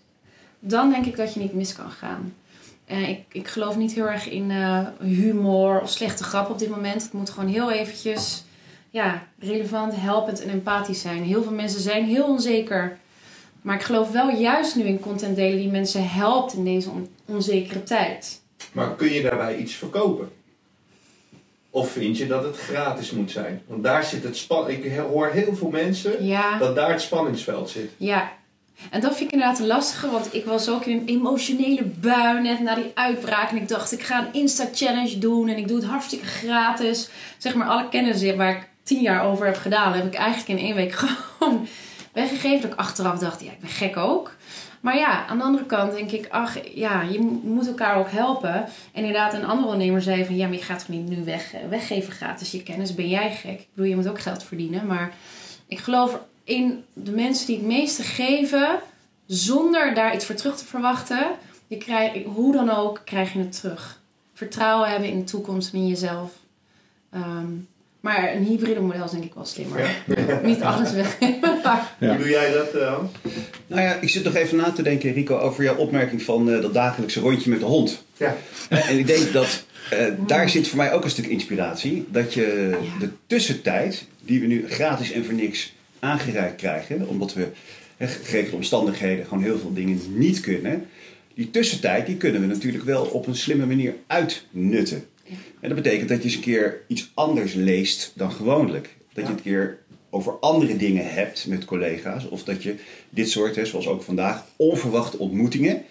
[0.60, 2.34] dan denk ik dat je niet mis kan gaan.
[2.86, 6.70] En ik, ik geloof niet heel erg in uh, humor of slechte grap op dit
[6.70, 7.04] moment.
[7.04, 8.44] Het moet gewoon heel eventjes
[8.90, 11.24] ja, relevant, helpend en empathisch zijn.
[11.24, 12.98] Heel veel mensen zijn heel onzeker.
[13.62, 17.10] Maar ik geloof wel juist nu in content delen die mensen helpt in deze on
[17.26, 18.42] onzekere tijd.
[18.72, 20.32] Maar kun je daarbij iets verkopen?
[21.70, 23.62] Of vind je dat het gratis moet zijn?
[23.68, 24.70] Want daar zit het span.
[24.70, 26.58] Ik hoor heel veel mensen ja.
[26.58, 27.92] dat daar het spanningsveld zit.
[27.98, 28.32] Ja,
[28.90, 32.42] en dat vind ik inderdaad een lastige, want ik was ook in een emotionele bui
[32.42, 33.50] net na die uitbraak.
[33.50, 37.10] En ik dacht, ik ga een Insta-challenge doen en ik doe het hartstikke gratis.
[37.38, 40.66] Zeg maar, alle kennis waar ik tien jaar over heb gedaan, heb ik eigenlijk in
[40.66, 40.92] één week
[41.38, 41.68] gewoon
[42.14, 42.62] weggegeven.
[42.62, 44.32] Dat ik achteraf dacht, ja, ik ben gek ook.
[44.88, 48.54] Maar ja, aan de andere kant denk ik, ach ja, je moet elkaar ook helpen.
[48.54, 51.54] En inderdaad, een andere ondernemer zei van, ja, maar je gaat toch niet nu weg,
[51.70, 53.60] weggeven gratis je kennis, ben jij gek?
[53.60, 54.86] Ik bedoel, je moet ook geld verdienen.
[54.86, 55.14] Maar
[55.68, 58.80] ik geloof in de mensen die het meeste geven,
[59.26, 61.28] zonder daar iets voor terug te verwachten.
[61.68, 64.02] Je krijgt, hoe dan ook, krijg je het terug.
[64.34, 66.32] Vertrouwen hebben in de toekomst en in jezelf.
[67.12, 67.54] Ehm,
[68.08, 69.90] maar een hybride model is denk ik wel slimmer.
[70.44, 71.18] Niet alles weg.
[72.00, 72.98] Hoe doe jij dat, uh,
[73.68, 76.62] Nou ja, ik zit nog even na te denken, Rico, over jouw opmerking van uh,
[76.62, 78.04] dat dagelijkse rondje met de hond.
[78.18, 78.36] Ja.
[78.70, 82.06] en ik denk dat uh, daar zit voor mij ook een stuk inspiratie.
[82.12, 83.00] Dat je ja.
[83.00, 87.48] de tussentijd, die we nu gratis en voor niks aangereikt krijgen, omdat we
[87.98, 90.86] gegeven de omstandigheden gewoon heel veel dingen niet kunnen.
[91.34, 95.04] Die tussentijd die kunnen we natuurlijk wel op een slimme manier uitnutten.
[95.60, 98.96] En dat betekent dat je eens een keer iets anders leest dan gewoonlijk.
[99.14, 102.30] Dat je het een keer over andere dingen hebt met collega's.
[102.30, 102.76] Of dat je
[103.10, 105.84] dit soort, hè, zoals ook vandaag, onverwachte ontmoetingen.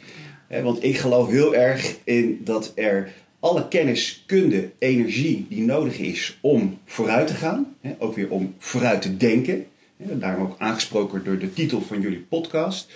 [0.49, 5.99] Hè, want ik geloof heel erg in dat er alle kennis, kunde, energie die nodig
[5.99, 7.75] is om vooruit te gaan.
[7.81, 9.67] Hè, ook weer om vooruit te denken.
[9.97, 12.89] Hè, daarom ook aangesproken door de titel van jullie podcast.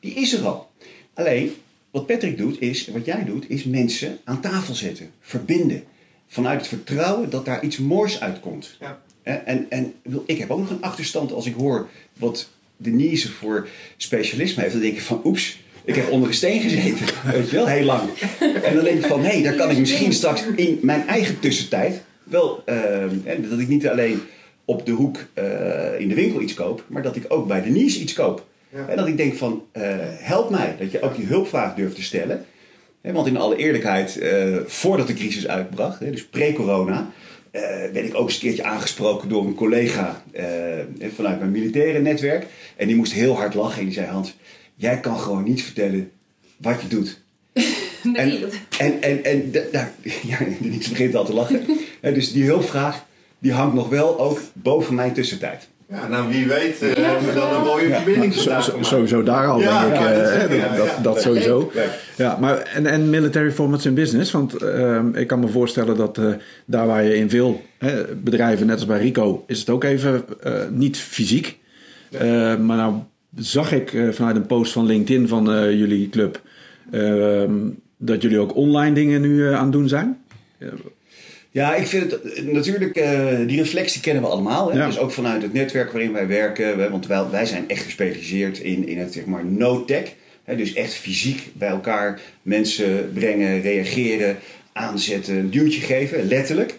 [0.00, 0.70] Die is er al.
[1.14, 1.54] Alleen,
[1.96, 5.10] wat Patrick doet, is, wat jij doet, is mensen aan tafel zetten.
[5.20, 5.84] Verbinden
[6.26, 8.76] vanuit het vertrouwen dat daar iets moois uitkomt.
[8.80, 9.02] Ja.
[9.22, 9.94] En, en
[10.26, 14.72] ik heb ook nog een achterstand als ik hoor wat Denise voor specialisme heeft.
[14.74, 17.06] Dan denk ik van, oeps, ik heb onder een steen gezeten.
[17.32, 18.10] Weet je wel, heel lang.
[18.62, 21.40] En dan denk ik van, hé, hey, daar kan ik misschien straks in mijn eigen
[21.40, 22.62] tussentijd wel...
[22.66, 23.04] Uh,
[23.50, 24.20] dat ik niet alleen
[24.64, 28.00] op de hoek uh, in de winkel iets koop, maar dat ik ook bij Denise
[28.00, 28.46] iets koop.
[28.76, 28.88] Ja.
[28.88, 30.76] En dat ik denk van, uh, help mij.
[30.78, 32.44] Dat je ook die hulpvraag durft te stellen.
[33.00, 37.10] Want in alle eerlijkheid, uh, voordat de crisis uitbracht, dus pre-corona,
[37.52, 37.62] uh,
[37.92, 40.22] ben ik ook eens een keertje aangesproken door een collega
[41.14, 42.46] vanuit mijn militaire netwerk.
[42.76, 44.36] En die moest heel hard lachen en die zei: Hans,
[44.74, 46.10] jij kan gewoon niet vertellen
[46.56, 47.20] wat je doet.
[48.02, 48.44] nee,
[48.78, 49.92] en, en, en, en, daar,
[50.30, 51.66] ja, die begint al te lachen.
[52.00, 53.04] dus die hulpvraag,
[53.38, 55.68] die hangt nog wel ook boven mijn tussentijd.
[55.88, 59.46] Ja, nou wie weet uh, hebben we dan een mooie verbinding ja, zo, Sowieso daar
[59.46, 60.00] al, ja, denk ik.
[60.00, 61.72] Ja, uh, ja, dat, dat sowieso.
[62.16, 64.30] Ja, maar en, en military formats in business.
[64.30, 66.20] Want uh, ik kan me voorstellen dat
[66.64, 67.62] daar waar je in veel
[68.22, 70.24] bedrijven, net als bij Rico, is het ook even
[70.70, 71.58] niet fysiek.
[72.20, 72.94] maar nou
[73.36, 76.40] zag ik vanuit een post van LinkedIn van jullie club...
[77.96, 80.18] dat jullie ook online dingen nu aan het doen zijn.
[81.56, 84.70] Ja, ik vind het natuurlijk, uh, die reflectie kennen we allemaal.
[84.70, 84.78] Hè?
[84.78, 84.86] Ja.
[84.86, 86.78] Dus ook vanuit het netwerk waarin wij werken.
[86.78, 86.90] Hè?
[86.90, 90.14] Want wij, wij zijn echt gespecialiseerd in, in het zeg maar no-tech.
[90.56, 94.36] Dus echt fysiek bij elkaar mensen brengen, reageren,
[94.72, 96.74] aanzetten, een duwtje geven, letterlijk.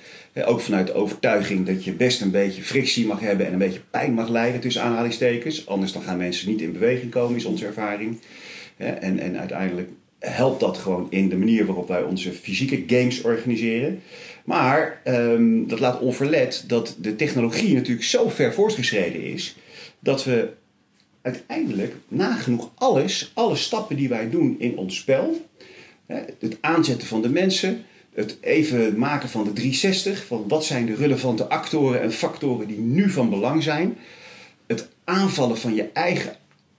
[0.46, 3.82] Ook vanuit de overtuiging dat je best een beetje frictie mag hebben en een beetje
[3.92, 5.68] pijn mag leiden tussen aanhalingstekens.
[5.68, 8.20] Anders dan gaan mensen niet in beweging komen, is onze ervaring.
[8.78, 14.02] En, en uiteindelijk helpt dat gewoon in de manier waarop wij onze fysieke games organiseren.
[14.48, 19.56] Maar um, dat laat onverlet dat de technologie natuurlijk zo ver voortgeschreden is
[20.00, 20.50] dat we
[21.22, 25.48] uiteindelijk nagenoeg alles, alle stappen die wij doen in ons spel,
[26.40, 27.84] het aanzetten van de mensen,
[28.14, 32.80] het even maken van de 360, van wat zijn de relevante actoren en factoren die
[32.80, 33.98] nu van belang zijn,
[34.68, 36.36] het aanvallen van je eigen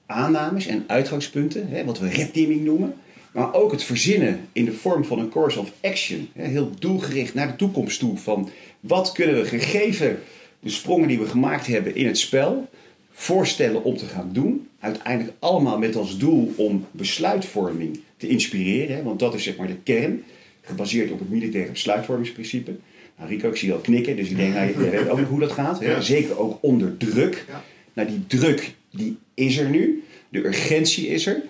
[0.06, 2.94] aannames en uitgangspunten, wat we red noemen.
[3.32, 6.28] Maar ook het verzinnen in de vorm van een course of action.
[6.32, 8.16] Heel doelgericht naar de toekomst toe.
[8.16, 10.18] Van wat kunnen we gegeven
[10.60, 12.68] de sprongen die we gemaakt hebben in het spel
[13.12, 14.68] voorstellen om te gaan doen.
[14.80, 19.04] Uiteindelijk allemaal met als doel om besluitvorming te inspireren.
[19.04, 20.24] Want dat is zeg maar de kern.
[20.62, 22.76] Gebaseerd op het militaire besluitvormingsprincipe.
[23.18, 25.28] Nou, Rico, ik zie je al knikken, dus ik denk, nou, je weet ook nog
[25.28, 25.80] hoe dat gaat.
[25.80, 26.02] Hè?
[26.02, 27.44] Zeker ook onder druk.
[27.48, 27.64] Ja.
[27.92, 30.02] Nou, die druk, die is er nu.
[30.28, 31.42] De urgentie is er.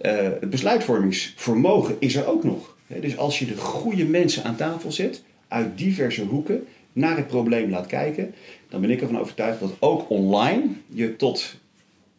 [0.00, 2.76] Uh, het besluitvormingsvermogen is er ook nog.
[3.00, 7.70] Dus als je de goede mensen aan tafel zet, uit diverse hoeken, naar het probleem
[7.70, 8.34] laat kijken,
[8.68, 11.54] dan ben ik ervan overtuigd dat ook online je tot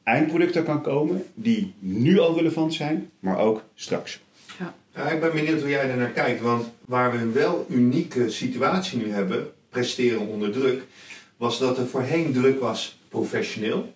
[0.03, 4.19] eindproducten kan komen die nu al relevant zijn, maar ook straks.
[4.95, 8.29] Ja, ik ben benieuwd hoe jij er naar kijkt, want waar we een wel unieke
[8.29, 10.83] situatie nu hebben, presteren onder druk,
[11.37, 13.93] was dat er voorheen druk was professioneel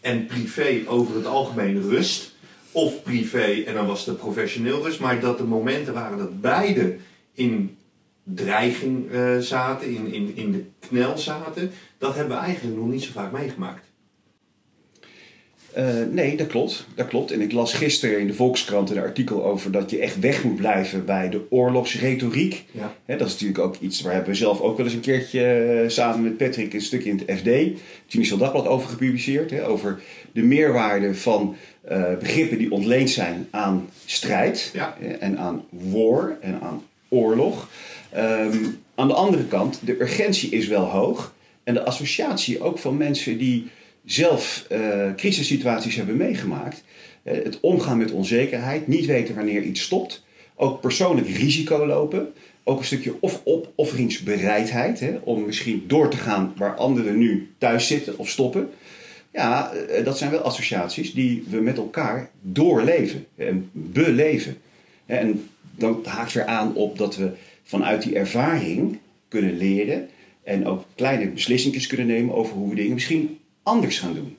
[0.00, 2.36] en privé over het algemeen rust.
[2.72, 6.96] Of privé en dan was het professioneel rust, maar dat er momenten waren dat beide
[7.34, 7.76] in
[8.22, 13.02] dreiging uh, zaten, in, in, in de knel zaten, dat hebben we eigenlijk nog niet
[13.02, 13.86] zo vaak meegemaakt.
[15.76, 16.86] Uh, nee, dat klopt.
[16.94, 17.30] dat klopt.
[17.30, 20.56] En ik las gisteren in de Volkskrant een artikel over dat je echt weg moet
[20.56, 22.64] blijven bij de oorlogsretoriek.
[22.70, 22.94] Ja.
[23.06, 25.88] dat is natuurlijk ook iets waar hebben we zelf ook wel eens een keertje uh,
[25.88, 29.50] samen met Patrick een stukje in het FD, het Tunisisch Dagblad, over gepubliceerd.
[29.50, 30.00] Hè, over
[30.32, 31.56] de meerwaarde van
[32.18, 34.96] begrippen die ontleend zijn aan strijd ja.
[35.20, 37.68] en aan war en aan oorlog.
[38.16, 41.34] Um, aan de andere kant, de urgentie is wel hoog.
[41.64, 43.66] En de associatie ook van mensen die
[44.04, 46.82] zelf uh, crisissituaties hebben meegemaakt.
[47.22, 50.24] Uh, het omgaan met onzekerheid, niet weten wanneer iets stopt.
[50.54, 52.32] Ook persoonlijk risico lopen.
[52.64, 55.00] Ook een stukje of opofferingsbereidheid.
[55.00, 58.70] Hè, om misschien door te gaan waar anderen nu thuis zitten of stoppen.
[59.38, 64.56] Ja, uh, dat zijn wel associaties die we met elkaar doorleven en beleven.
[65.06, 67.30] En dan haakt weer aan op dat we
[67.64, 68.98] vanuit die ervaring
[69.28, 70.08] kunnen leren.
[70.42, 74.36] En ook kleine beslissingen kunnen nemen over hoe we dingen misschien anders gaan doen.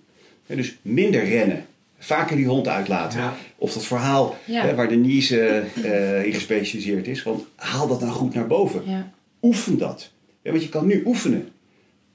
[0.48, 1.66] dus minder rennen.
[2.00, 3.20] Vaker die hond uitlaten.
[3.20, 3.36] Ja.
[3.56, 4.66] Of dat verhaal Ja.
[4.66, 7.22] hè, waar Denise uh, in gespecialiseerd is.
[7.22, 8.82] Van, haal dat nou goed naar boven.
[8.86, 9.12] Ja.
[9.42, 10.12] Oefen dat.
[10.42, 11.48] Ja, want je kan nu oefenen.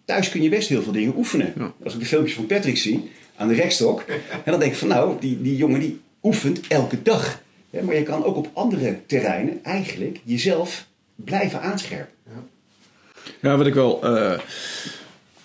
[0.04, 1.52] Thuis kun je best heel veel dingen oefenen.
[1.56, 1.72] Ja.
[1.84, 4.04] Als ik de filmpjes van Patrick zie aan de rekstok.
[4.44, 7.42] en dan denk ik van nou, die, die jongen die oefent elke dag.
[7.70, 12.12] Ja, maar je kan ook op andere terreinen eigenlijk jezelf blijven aanscherpen.
[13.40, 14.38] Ja, wat ik wel uh,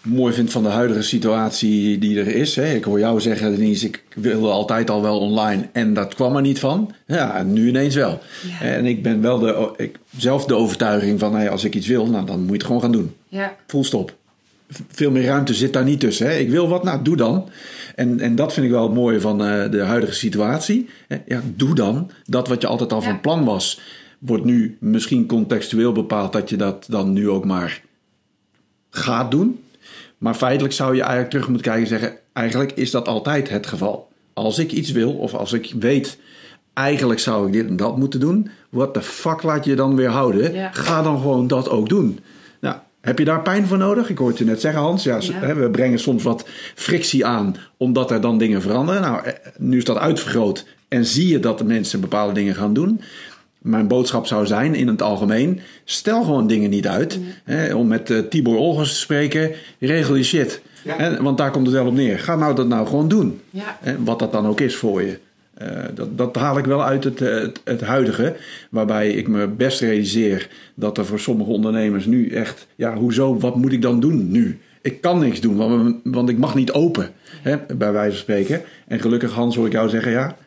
[0.01, 2.55] mooi vind van de huidige situatie die er is.
[2.55, 2.73] Hè.
[2.73, 6.41] Ik hoor jou zeggen, Denise, ik wilde altijd al wel online en dat kwam er
[6.41, 6.93] niet van.
[7.05, 8.19] Ja, en nu ineens wel.
[8.59, 8.65] Ja.
[8.65, 12.05] En ik ben wel de, ik, zelf de overtuiging van, hey, als ik iets wil,
[12.05, 13.15] nou, dan moet je het gewoon gaan doen.
[13.27, 13.55] Ja.
[13.67, 14.17] Full stop.
[14.87, 16.27] Veel meer ruimte zit daar niet tussen.
[16.27, 16.37] Hè.
[16.37, 17.49] Ik wil wat, nou doe dan.
[17.95, 20.89] En, en dat vind ik wel het mooie van uh, de huidige situatie.
[21.25, 23.05] Ja, doe dan dat wat je altijd al Ja.
[23.05, 23.81] van plan was
[24.19, 27.81] wordt nu misschien contextueel bepaald dat je dat dan nu ook maar
[28.89, 29.63] gaat doen.
[30.17, 33.67] Maar feitelijk zou je eigenlijk terug moeten kijken en zeggen: eigenlijk is dat altijd het
[33.67, 34.07] geval.
[34.33, 36.17] Als ik iets wil of als ik weet,
[36.73, 40.09] eigenlijk zou ik dit en dat moeten doen, what the fuck laat je dan weer
[40.09, 40.53] houden?
[40.53, 40.71] Ja.
[40.71, 42.19] Ga dan gewoon dat ook doen.
[42.61, 44.09] Nou, heb je daar pijn voor nodig?
[44.09, 45.03] Ik hoorde je net zeggen, Hans.
[45.03, 45.19] Ja,
[45.55, 49.01] we brengen soms wat frictie aan, omdat er dan dingen veranderen.
[49.01, 52.73] Nou, eh, nu is dat uitvergroot en zie je dat de mensen bepaalde dingen gaan
[52.73, 53.01] doen.
[53.57, 57.19] Mijn boodschap zou zijn in het algemeen: stel gewoon dingen niet uit.
[57.43, 60.61] Hè, om met eh, Tibor Olgers te spreken, regel je shit.
[60.83, 60.95] Ja.
[60.97, 62.19] Hè, want daar komt het wel op neer.
[62.19, 63.41] Ga nou dat nou gewoon doen.
[63.79, 65.19] Hè, wat dat dan ook is voor je.
[65.59, 68.35] Eh, dat, dat haal ik wel uit het, eh, het, het huidige.
[68.69, 72.67] Waarbij ik me best realiseer dat er voor sommige ondernemers nu echt.
[72.75, 73.37] Ja, hoezo?
[73.37, 74.59] Wat moet ik dan doen nu?
[74.81, 77.09] Ik kan niks doen, want, want ik mag niet open.
[77.41, 78.61] Hè, bij wijze van spreken.
[78.87, 80.37] En gelukkig, Hans, hoor ik jou zeggen: ja.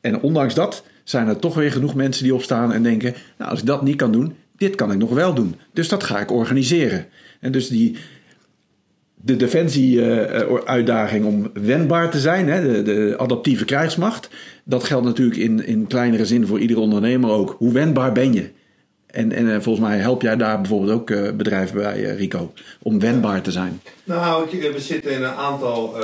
[0.00, 3.60] En ondanks dat zijn er toch weer genoeg mensen die opstaan en denken: Nou, als
[3.60, 5.54] ik dat niet kan doen, dit kan ik nog wel doen.
[5.72, 7.06] Dus dat ga ik organiseren.
[7.40, 7.96] En dus die.
[9.20, 14.28] De defensie-uitdaging om wendbaar te zijn, hè, de, de adaptieve krijgsmacht,
[14.64, 17.54] dat geldt natuurlijk in, in kleinere zin voor iedere ondernemer ook.
[17.58, 18.50] Hoe wendbaar ben je?
[19.10, 22.52] En, en eh, volgens mij help jij daar bijvoorbeeld ook eh, bedrijven bij, eh, Rico,
[22.82, 23.80] om wendbaar te zijn.
[24.04, 25.94] Nou, we zitten in een aantal,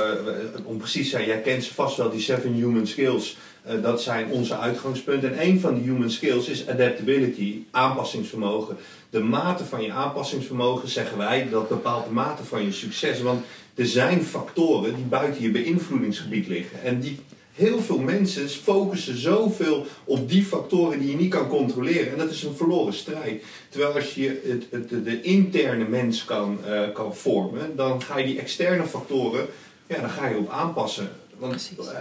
[0.63, 3.37] om precies te zijn, jij kent vast wel, die seven human skills.
[3.65, 5.33] Eh, dat zijn onze uitgangspunten.
[5.33, 8.77] En een van die human skills is adaptability, aanpassingsvermogen.
[9.09, 13.21] De mate van je aanpassingsvermogen, zeggen wij, dat bepaalt de mate van je succes.
[13.21, 16.81] Want er zijn factoren die buiten je beïnvloedingsgebied liggen.
[16.83, 17.19] En die,
[17.53, 22.11] heel veel mensen focussen zoveel op die factoren die je niet kan controleren.
[22.11, 23.43] En dat is een verloren strijd.
[23.69, 28.17] Terwijl als je het, het, de, de interne mens kan, eh, kan vormen, dan ga
[28.17, 29.47] je die externe factoren,
[29.87, 31.09] ja, dan ga je op aanpassen.
[31.37, 31.97] Want eh,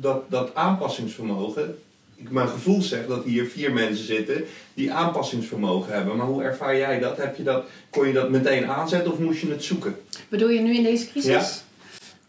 [0.00, 1.78] dat, dat aanpassingsvermogen,
[2.14, 6.16] ik, mijn gevoel zegt dat hier vier mensen zitten die aanpassingsvermogen hebben.
[6.16, 7.16] Maar hoe ervaar jij dat?
[7.16, 9.96] Heb je dat kon je dat meteen aanzetten of moest je het zoeken?
[10.28, 11.62] Bedoel je nu in deze crisis?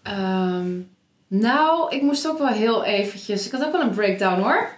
[0.02, 0.68] Ehm,
[1.28, 3.46] nou, ik moest ook wel heel eventjes...
[3.46, 4.70] Ik had ook wel een breakdown hoor.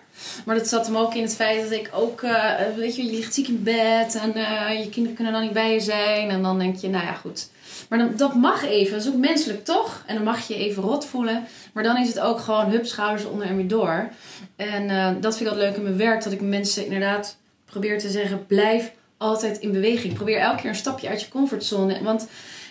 [0.45, 2.21] Maar dat zat hem ook in het feit dat ik ook...
[2.21, 5.53] eh, weet je, je ligt ziek in bed en eh, je kinderen kunnen dan niet
[5.53, 6.29] bij je zijn.
[6.29, 7.49] En dan denk je, nou ja, goed.
[7.91, 8.93] Maar dan, dat mag even.
[8.93, 10.03] Dat is ook menselijk, toch?
[10.05, 11.43] En dan mag je je even rot voelen.
[11.73, 14.09] Maar dan is het ook gewoon hup, schouders onder en weer door.
[14.55, 16.23] En eh, dat vind ik altijd leuk in mijn werk.
[16.23, 20.13] Dat ik mensen inderdaad probeer te zeggen, blijf altijd in beweging.
[20.13, 22.03] Probeer elke keer een stapje uit je comfortzone.
[22.03, 22.27] Want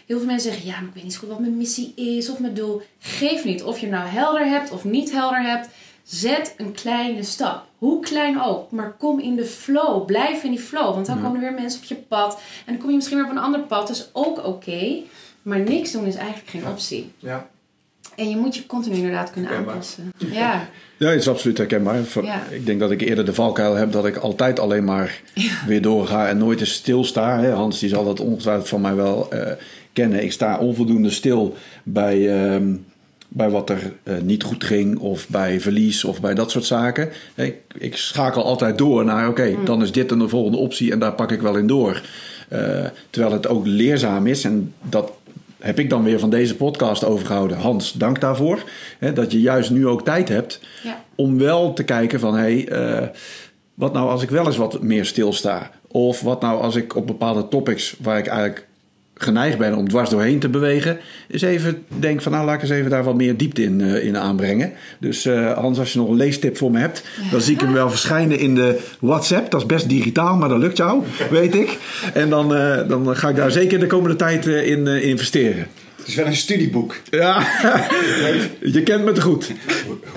[0.06, 2.38] heel veel mensen zeggen, ja, maar ik weet niet goed wat mijn missie is of
[2.38, 2.82] mijn doel.
[2.98, 3.62] Geef niet.
[3.62, 5.68] Of je nou helder hebt of niet helder hebt.
[6.10, 7.64] Zet een kleine stap.
[7.78, 8.70] Hoe klein ook.
[8.70, 10.06] Maar kom in de flow.
[10.06, 10.94] Blijf in die flow.
[10.94, 12.40] Want dan komen er weer mensen op je pad.
[12.66, 13.86] En dan kom je misschien weer op een ander pad.
[13.86, 14.96] Dat is ook oké.
[15.42, 17.12] Maar niks doen is eigenlijk geen optie.
[17.18, 17.48] Ja.
[18.16, 19.74] En je moet je continu inderdaad kunnen Herkenbaar.
[19.74, 20.12] aanpassen.
[20.40, 20.68] Ja.
[20.96, 22.00] Ja, het is absoluut herkenbaar.
[22.22, 22.42] Ja.
[22.50, 25.20] Ik denk dat ik eerder de valkuil heb dat ik altijd alleen maar
[25.66, 27.38] weer doorga en nooit eens stilsta.
[27.40, 27.50] Hè.
[27.50, 29.52] Hans die zal dat ongetwijfeld van mij wel eh,
[29.92, 30.22] kennen.
[30.22, 32.74] Ik sta onvoldoende stil bij, ehm,
[33.32, 37.08] bij wat er eh, niet goed ging of bij verlies of bij dat soort zaken.
[37.34, 40.98] Ik, ik schakel altijd door naar oké, dan is dit dan de volgende optie en
[40.98, 42.02] daar pak ik wel in door.
[42.48, 45.12] Eh, terwijl het ook leerzaam is en dat
[45.58, 47.56] heb ik dan weer van deze podcast overgehouden.
[47.56, 48.62] Hans, dank daarvoor.
[48.98, 51.04] Hè, dat je juist nu ook tijd hebt Ja.
[51.14, 52.34] om wel te kijken van...
[52.34, 53.08] hé, hey, eh,
[53.74, 55.70] wat nou als ik wel eens wat meer stilsta?
[55.86, 58.66] Of wat nou als ik op bepaalde topics waar ik eigenlijk
[59.22, 60.98] geneigd ben om dwars doorheen te bewegen...
[61.28, 64.04] eens even denk van nou laat ik eens even daar wat meer diepte in, eh,
[64.04, 64.72] in aanbrengen.
[64.98, 67.04] Dus eh, Hans, als je nog een leestip voor me hebt...
[67.30, 69.50] dan zie ik hem wel verschijnen in de WhatsApp.
[69.50, 71.78] Dat is best digitaal, maar dat lukt jou, weet ik.
[72.14, 75.66] En dan, eh, dan ga ik daar zeker de komende tijd eh, in eh, investeren.
[75.96, 76.96] Het is wel een studieboek.
[77.10, 77.46] Ja,
[78.76, 79.50] je kent me te goed.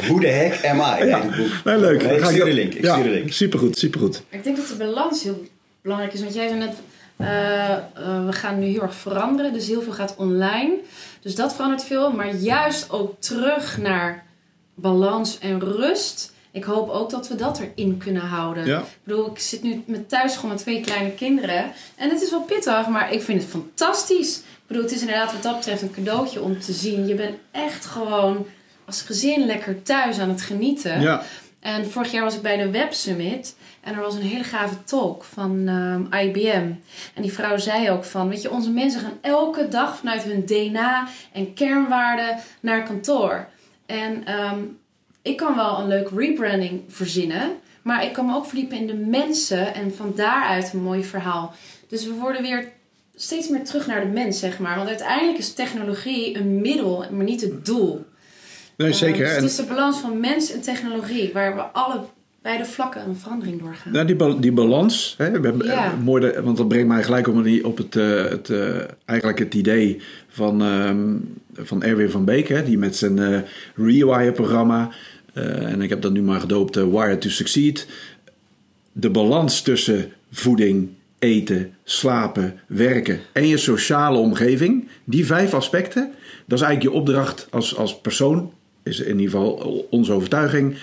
[0.08, 1.06] Hoe de heck am I?
[1.06, 1.64] Ja, boek.
[1.64, 2.00] nee, leuk.
[2.00, 2.74] Nee, Dan ik ga stuur de link.
[2.74, 3.32] Ik ja, stuur de link.
[3.32, 4.24] Supergoed, supergoed.
[4.30, 5.44] Ik denk dat de balans heel
[5.82, 6.22] belangrijk is.
[6.22, 6.74] Want jij zei net,
[7.16, 7.82] eh, eh,
[8.26, 9.54] we gaan nu heel erg veranderen.
[9.54, 10.74] Dus heel veel gaat online.
[11.22, 12.12] Dus dat verandert veel.
[12.12, 14.26] Maar juist ook terug naar
[14.74, 16.32] balans en rust.
[16.52, 18.66] Ik hoop ook dat we dat erin kunnen houden.
[18.66, 18.80] Ja.
[18.80, 21.72] Ik bedoel, ik zit nu met thuis gewoon met twee kleine kinderen.
[21.96, 24.38] En het is wel pittig, maar ik vind het fantastisch.
[24.38, 27.08] Ik bedoel, het is inderdaad wat dat betreft een cadeautje om te zien.
[27.08, 28.46] Je bent echt gewoon
[28.86, 31.02] als gezin lekker thuis aan het genieten.
[31.02, 31.24] Ja,
[31.60, 33.56] En vorig jaar was ik bij de Web Summit.
[33.84, 36.72] En er was een hele gave talk van ehm, IBM.
[37.14, 38.30] En die vrouw zei ook van...
[38.30, 43.48] Weet je, onze mensen gaan elke dag vanuit hun DNA en kernwaarden naar kantoor.
[43.86, 44.60] En ehm,
[45.22, 47.52] ik kan wel een leuk rebranding verzinnen.
[47.82, 49.74] Maar ik kan me ook verdiepen in de mensen.
[49.74, 51.54] En van daaruit een mooi verhaal.
[51.88, 52.72] Dus we worden weer
[53.16, 54.76] steeds meer terug naar de mens, zeg maar.
[54.76, 58.06] Want uiteindelijk is technologie een middel, maar niet het doel.
[58.78, 59.20] nee, zeker.
[59.20, 62.04] dus En, het is de balans van mens en technologie, waar we alle
[62.44, 63.92] beide vlakken een verandering doorgaan.
[63.94, 65.86] nou, die, die balans, hè, we hebben, Ja.
[65.86, 68.78] eh, mooi de- want dat brengt mij gelijk op, die- op het, eh, het, eh,
[69.06, 71.16] eigenlijk het idee van, ehm,
[71.54, 73.44] van Erwin van Beek, hè, die met zijn
[73.76, 74.90] Rewire-programma,
[75.34, 77.88] en ik heb dat nu maar gedoopt, Wire to Succeed,
[78.92, 86.12] de balans tussen voeding, eten, slapen, werken en je sociale omgeving, die vijf aspecten,
[86.46, 88.52] dat is eigenlijk je opdracht als, als persoon,
[88.84, 90.76] is in ieder geval onze overtuiging.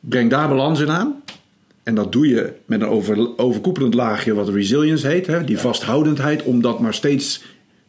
[0.00, 1.22] Breng daar balans in aan.
[1.82, 6.42] En dat doe je met een over, overkoepelend laagje wat resilience heet, hè, die vasthoudendheid
[6.42, 7.42] om dat maar steeds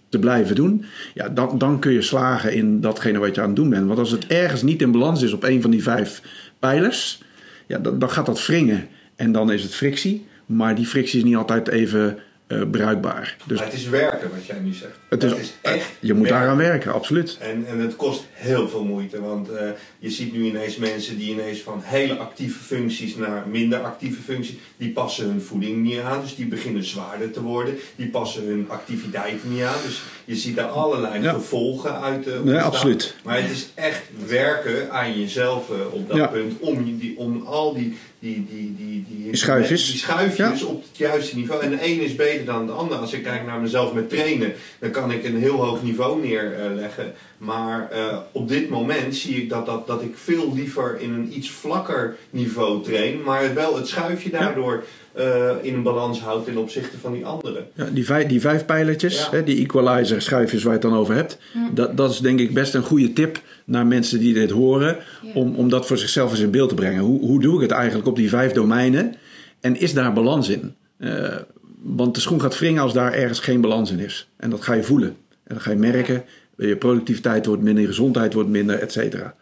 [0.10, 0.86] te blijven doen.
[1.14, 3.88] Ja, dan, dan kun je slagen in datgene wat je aan het doen bent.
[3.88, 6.22] Want als het ergens niet in balans is op een van die vijf
[6.60, 7.24] pijlers,
[7.68, 8.88] ja, dan, dan gaat dat wringen.
[9.16, 10.26] En dan is het frictie.
[10.46, 12.18] Maar die frictie is niet altijd even
[12.52, 13.36] eh, bruikbaar.
[13.46, 14.98] Dus Maar het is werken wat jij nu zegt.
[15.10, 16.40] het is, echt je moet werken.
[16.40, 17.38] daaraan werken, absoluut.
[17.40, 21.32] En, en het kost heel veel moeite, want eh, je ziet nu ineens mensen die
[21.32, 26.22] ineens van hele actieve functies naar minder actieve functies, die passen hun voeding niet aan,
[26.22, 30.56] dus die beginnen zwaarder te worden, die passen hun activiteiten niet aan, dus je ziet
[30.56, 31.34] daar allerlei Ja.
[31.34, 32.62] gevolgen uit Nee, ontstaan.
[32.62, 33.16] absoluut.
[33.24, 36.28] Maar het is echt werken aan jezelf op dat Ja.
[36.28, 39.86] punt, om, die, om al die, die, die, die, die, schuifjes.
[39.86, 41.62] die schuifjes op het juiste niveau.
[41.64, 42.98] En de een is beter dan de ander.
[42.98, 47.14] Als ik kijk naar mezelf met trainen, dan kan ik een heel hoog niveau neerleggen.
[47.38, 51.38] Maar eh, op dit moment zie ik dat, dat, dat ik veel liever in een
[51.38, 53.24] iets vlakker niveau train.
[53.24, 57.68] Maar wel het schuifje daardoor eh, in een balans houdt ten opzichte van die anderen.
[57.74, 59.28] Ja, die, vijf, die vijf pijlertjes, Ja.
[59.32, 61.38] hè, die equalizer schuifjes waar je het dan over hebt.
[61.74, 64.98] Dat, dat is denk ik best een goede tip naar mensen die dit horen.
[65.22, 65.32] Ja.
[65.34, 67.02] Om, om dat voor zichzelf eens in beeld te brengen.
[67.04, 69.16] Hoe, hoe doe ik het eigenlijk op die vijf domeinen?
[69.60, 70.76] En is daar balans in?
[70.98, 71.36] Eh,
[71.84, 74.30] want de schoen gaat wringen als daar ergens geen balans in is.
[74.38, 75.10] En dat ga je voelen.
[75.44, 76.24] En dan ga je merken.
[76.68, 79.36] Je productiviteit wordt minder, je gezondheid wordt minder, et cetera.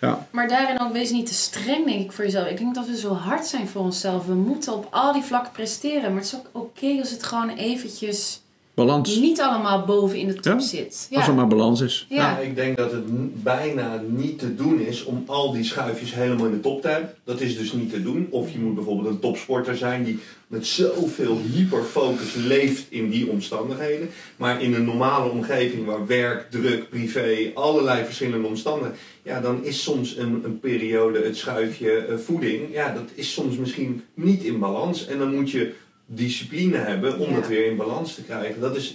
[0.00, 2.48] Ja, Maar daarin ook wees niet te streng, denk ik, voor jezelf.
[2.48, 4.26] Ik denk dat we zo hard zijn voor onszelf.
[4.26, 6.02] We moeten op al die vlakken presteren.
[6.02, 8.41] Maar het is ook oké als het gewoon eventjes
[8.74, 9.16] balans.
[9.16, 10.58] niet allemaal boven in de top Ja.
[10.60, 11.08] zit.
[11.12, 12.06] Als er maar balans is.
[12.08, 12.32] Ja.
[12.32, 16.46] Nou, ik denk dat het bijna niet te doen is om al die schuifjes helemaal
[16.46, 17.14] in de top te hebben.
[17.24, 18.26] Dat is dus niet te doen.
[18.30, 24.10] Of je moet bijvoorbeeld een topsporter zijn die met zoveel hyperfocus leeft in die omstandigheden.
[24.36, 28.98] Maar in een normale omgeving waar werk, druk, privé, allerlei verschillende omstandigheden.
[29.22, 32.60] Ja, dan is soms een, een periode het schuifje eh, voeding.
[32.72, 35.06] Ja, dat is soms misschien niet in balans.
[35.06, 35.72] En dan moet je
[36.14, 37.34] discipline hebben om Ja.
[37.34, 38.60] dat weer in balans te krijgen.
[38.60, 38.94] Dat is,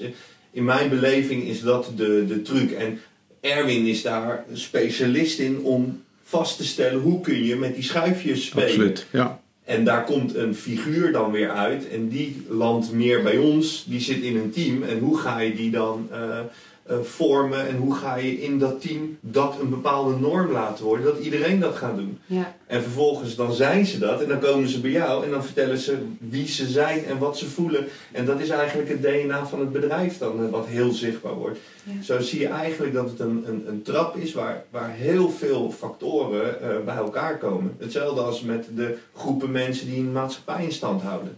[0.52, 2.72] in mijn beleving is dat de, de truc.
[2.72, 3.00] En
[3.42, 8.46] Erwin is daar specialist in om vast te stellen hoe kun je met die schuifjes
[8.46, 8.68] spelen.
[8.68, 9.06] Absoluut.
[9.12, 9.40] Ja.
[9.64, 11.90] En daar komt een figuur dan weer uit.
[11.90, 13.86] En die landt meer bij ons.
[13.88, 14.84] Die zit in een team.
[14.84, 16.40] En hoe ga je die dan eh,
[16.88, 17.68] eh, vormen?
[17.68, 21.06] En hoe ga je in dat team dat een bepaalde norm laten worden?
[21.06, 22.20] Dat iedereen dat gaat doen.
[22.26, 22.56] Ja.
[22.68, 24.22] En vervolgens dan zijn ze dat.
[24.22, 25.24] En dan komen ze bij jou.
[25.26, 27.86] En dan vertellen ze wie ze zijn en wat ze voelen.
[28.12, 30.44] En dat is eigenlijk het DNA van het bedrijf dan.
[30.46, 31.60] eh, Wat heel zichtbaar wordt.
[31.84, 32.02] Ja.
[32.04, 35.72] Zo zie je eigenlijk dat het een, een, een trap is waar, waar heel veel
[35.78, 37.76] factoren eh, bij elkaar komen.
[37.80, 41.38] Hetzelfde als met de groepen mensen die een maatschappij in stand houden.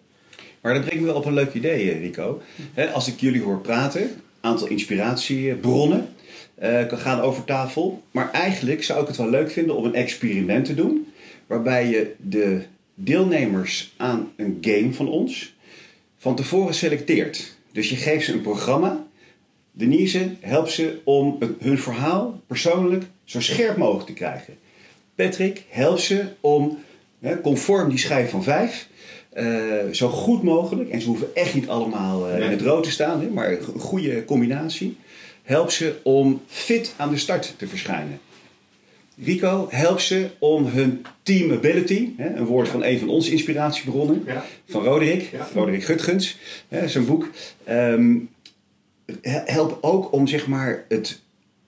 [0.62, 2.42] Maar dat brengt me wel op een leuk idee, Rico.
[2.74, 6.08] Hè, als ik jullie hoor praten, aantal inspiratiebronnen
[6.56, 8.04] eh, gaan over tafel.
[8.12, 11.14] Maar eigenlijk zou ik het wel leuk vinden om een experiment te doen.
[11.48, 12.62] Waarbij je de
[12.94, 15.56] deelnemers aan een game van ons
[16.18, 17.58] van tevoren selecteert.
[17.72, 19.08] Dus je geeft ze een programma.
[19.72, 24.58] Denise helpt ze om hun verhaal persoonlijk zo scherp mogelijk te krijgen.
[25.16, 26.78] Patrick helpt ze om,
[27.42, 28.89] conform die schijf van vijf,
[29.30, 32.92] eh, zo goed mogelijk, en ze hoeven echt niet allemaal eh, in het rood te
[32.92, 34.98] staan, hè, maar een go- goede combinatie,
[35.44, 38.20] helpt ze om fit aan de start te verschijnen.
[39.24, 44.24] Rico helpt ze om hun team ability, hè, een woord van een van onze inspiratiebronnen,
[44.26, 44.46] Ja.
[44.70, 45.48] van Roderick, Ja.
[45.54, 47.30] Roderick Gutgens, hè, zijn boek.
[47.64, 48.16] ehm
[49.22, 51.20] he- helpt ook om zeg maar het,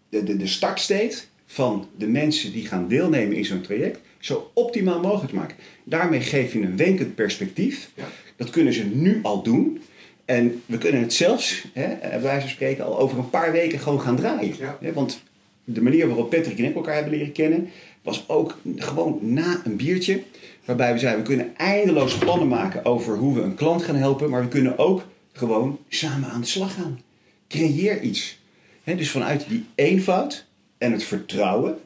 [0.10, 5.00] de, de, de startstate van de mensen die gaan deelnemen in zo'n traject zo optimaal
[5.00, 5.58] mogelijk te maken.
[5.84, 7.92] Daarmee geef je een wenkend perspectief.
[7.96, 8.04] Ja.
[8.36, 9.82] Dat kunnen ze nu al doen.
[10.26, 13.80] En we kunnen het zelfs, hè, bij wijze van spreken, al over een paar weken
[13.80, 14.56] gewoon gaan draaien.
[14.60, 14.78] Ja.
[14.82, 15.24] Hè, Want
[15.64, 17.70] de manier waarop Patrick en ik elkaar hebben leren kennen,
[18.02, 20.24] was ook gewoon na een biertje.
[20.66, 24.30] Waarbij we zeiden, we kunnen eindeloos plannen maken over hoe we een klant gaan helpen.
[24.30, 27.02] Maar we kunnen ook gewoon samen aan de slag gaan.
[27.48, 28.40] Creëer iets.
[28.84, 30.46] Dus vanuit die eenvoud
[30.78, 31.78] en het vertrouwen.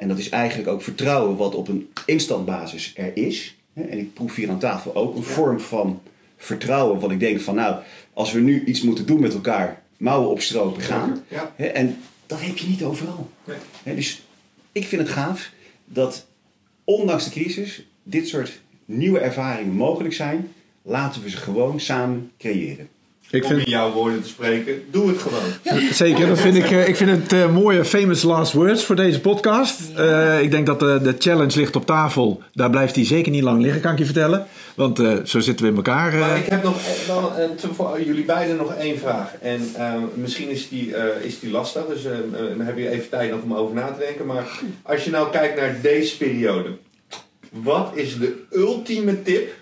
[0.00, 3.56] En dat is eigenlijk ook vertrouwen wat op een instantbasis er is.
[3.74, 6.02] En ik proef hier aan tafel ook een vorm van
[6.36, 7.00] vertrouwen.
[7.00, 7.76] Wat ik denk van nou,
[8.12, 11.24] als we nu iets moeten doen met elkaar, mouwen opstropen gaan.
[11.28, 11.52] Ja.
[11.56, 13.30] En dat heb je niet overal.
[13.84, 13.94] Nee.
[13.94, 14.22] Dus
[14.72, 15.50] ik vind het gaaf
[15.84, 16.26] dat
[16.84, 20.52] ondanks de crisis dit soort nieuwe ervaringen mogelijk zijn.
[20.82, 22.88] Laten we ze gewoon samen creëren.
[23.30, 25.82] Ik Om vind, in jouw woorden te spreken, doe het gewoon.
[25.92, 29.20] Zeker, dat vind ik, eh, ik vind het eh, mooie famous last words voor deze
[29.20, 29.80] podcast.
[29.96, 32.42] Eh, ik denk dat de, de challenge ligt op tafel.
[32.52, 34.46] Daar blijft hij zeker niet lang liggen, kan ik je vertellen.
[34.74, 36.14] Want eh, zo zitten we in elkaar.
[36.14, 36.76] Maar ik heb nog
[37.06, 39.34] dan, te- voor jullie beiden nog één vraag.
[39.40, 39.60] En
[40.14, 42.02] misschien is die, eh, is die lastig, dus
[42.56, 44.26] dan heb je even tijd nog om over na te denken.
[44.26, 44.44] Maar
[44.82, 46.68] als je nou kijkt naar deze periode.
[47.50, 49.52] Wat is de ultieme tip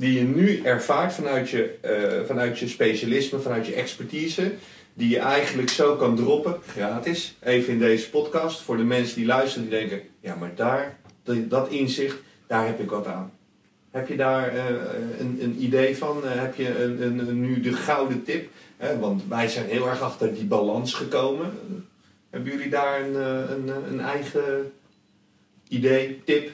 [0.00, 4.52] die je nu ervaart vanuit je, eh, vanuit je specialisme, vanuit je expertise,
[4.94, 9.26] die je eigenlijk zo kan droppen, gratis, even in deze podcast, voor de mensen die
[9.26, 10.98] luisteren die denken, ja maar daar,
[11.48, 13.32] dat, inzicht, daar heb ik wat aan.
[13.90, 14.64] Heb je daar eh,
[15.18, 16.24] een, een idee van?
[16.24, 18.48] Eh, heb je een, een, nu de gouden tip?
[19.00, 21.52] Want wij zijn heel erg achter die balans gekomen.
[22.30, 23.00] Hebben jullie daar
[23.90, 24.72] een eigen
[25.68, 26.50] idee, tip,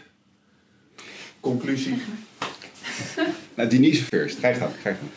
[1.40, 2.02] conclusie?
[3.56, 4.38] Nou, Denise first.
[4.38, 4.72] Ga je gang.
[4.82, 5.10] Ga je gang.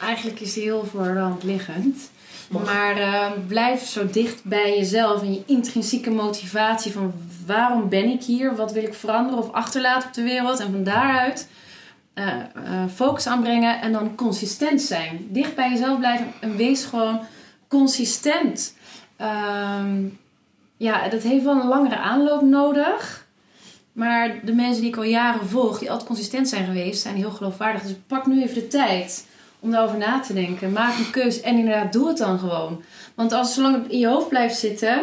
[0.00, 2.10] Eigenlijk is die heel voor de hand liggend.
[2.50, 7.14] Maar eh, blijf zo dicht bij jezelf en je intrinsieke motivatie van
[7.46, 10.60] waarom ben ik hier, wat wil ik veranderen of achterlaten op de wereld.
[10.60, 11.48] En van daaruit
[12.14, 12.42] eh, eh,
[12.94, 15.26] focus aanbrengen en dan consistent zijn.
[15.28, 17.20] Dicht bij jezelf blijven en wees gewoon
[17.68, 18.76] consistent.
[19.16, 20.04] Ehm,
[20.76, 23.19] ja, dat heeft wel een langere aanloop nodig.
[24.00, 27.30] Maar de mensen die ik al jaren volg, die altijd consistent zijn geweest, zijn heel
[27.30, 27.82] geloofwaardig.
[27.82, 29.26] Dus pak nu even de tijd
[29.58, 30.72] om daarover na te denken.
[30.72, 32.82] Maak een keus en inderdaad, doe het dan gewoon.
[33.14, 35.02] Want als zolang het in je hoofd blijft zitten,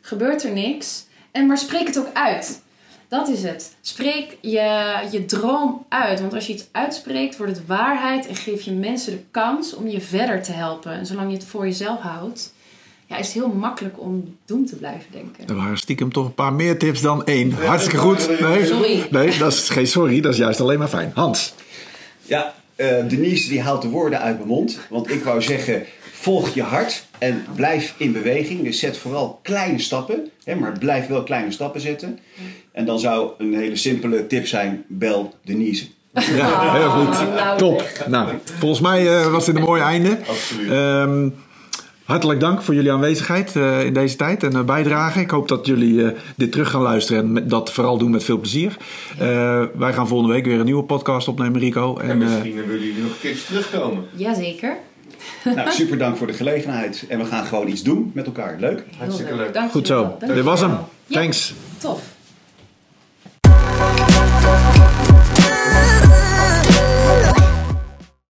[0.00, 1.06] gebeurt er niks.
[1.30, 2.62] En maar spreek het ook uit.
[3.08, 3.76] Dat is het.
[3.80, 6.20] Spreek je, je droom uit.
[6.20, 9.88] Want als je iets uitspreekt, wordt het waarheid en geef je mensen de kans om
[9.88, 10.92] je verder te helpen.
[10.92, 12.52] En zolang je het voor jezelf houdt,
[13.08, 15.46] ja, is het heel makkelijk om doen te blijven denken.
[15.46, 17.52] Er waren stiekem toch een paar meer tips dan één.
[17.52, 18.40] Hartstikke goed.
[18.40, 19.06] Nee, Sorry.
[19.10, 20.20] nee, dat is geen sorry.
[20.20, 21.10] Dat is juist alleen maar fijn.
[21.14, 21.54] Hans.
[22.22, 24.78] Ja, eh, Denise die haalt de woorden uit mijn mond.
[24.90, 25.82] Want ik wou zeggen,
[26.12, 28.64] volg je hart en blijf in beweging.
[28.64, 30.30] Dus zet vooral kleine stappen.
[30.44, 32.18] Hè, maar blijf wel kleine stappen zetten.
[32.72, 35.86] En dan zou een hele simpele tip zijn, bel Denise.
[36.12, 37.34] Ja, heel goed.
[37.34, 37.82] nou, Top.
[38.06, 38.28] Nou,
[38.58, 40.18] volgens mij eh, was dit een mooi einde.
[40.28, 40.70] Absoluut.
[40.70, 41.28] Ehm,
[42.08, 45.20] Hartelijk dank voor jullie aanwezigheid uh, in deze tijd en uh, bijdrage.
[45.20, 48.24] Ik hoop dat jullie uh, dit terug gaan luisteren en met, dat vooral doen met
[48.24, 48.76] veel plezier.
[49.74, 51.96] wij gaan volgende week weer een nieuwe podcast opnemen, Rico.
[51.96, 54.04] En, en misschien willen jullie nog een keertje terugkomen.
[54.14, 54.76] Jazeker.
[55.44, 57.04] Nou, super dank voor de gelegenheid.
[57.08, 58.56] En we gaan gewoon iets doen met elkaar.
[58.60, 58.84] Leuk.
[58.98, 59.54] Hartstikke leuk.
[59.54, 60.16] Dank Goed zo.
[60.34, 60.76] Dit was hem.
[61.08, 61.54] Thanks.
[61.78, 62.16] Tof.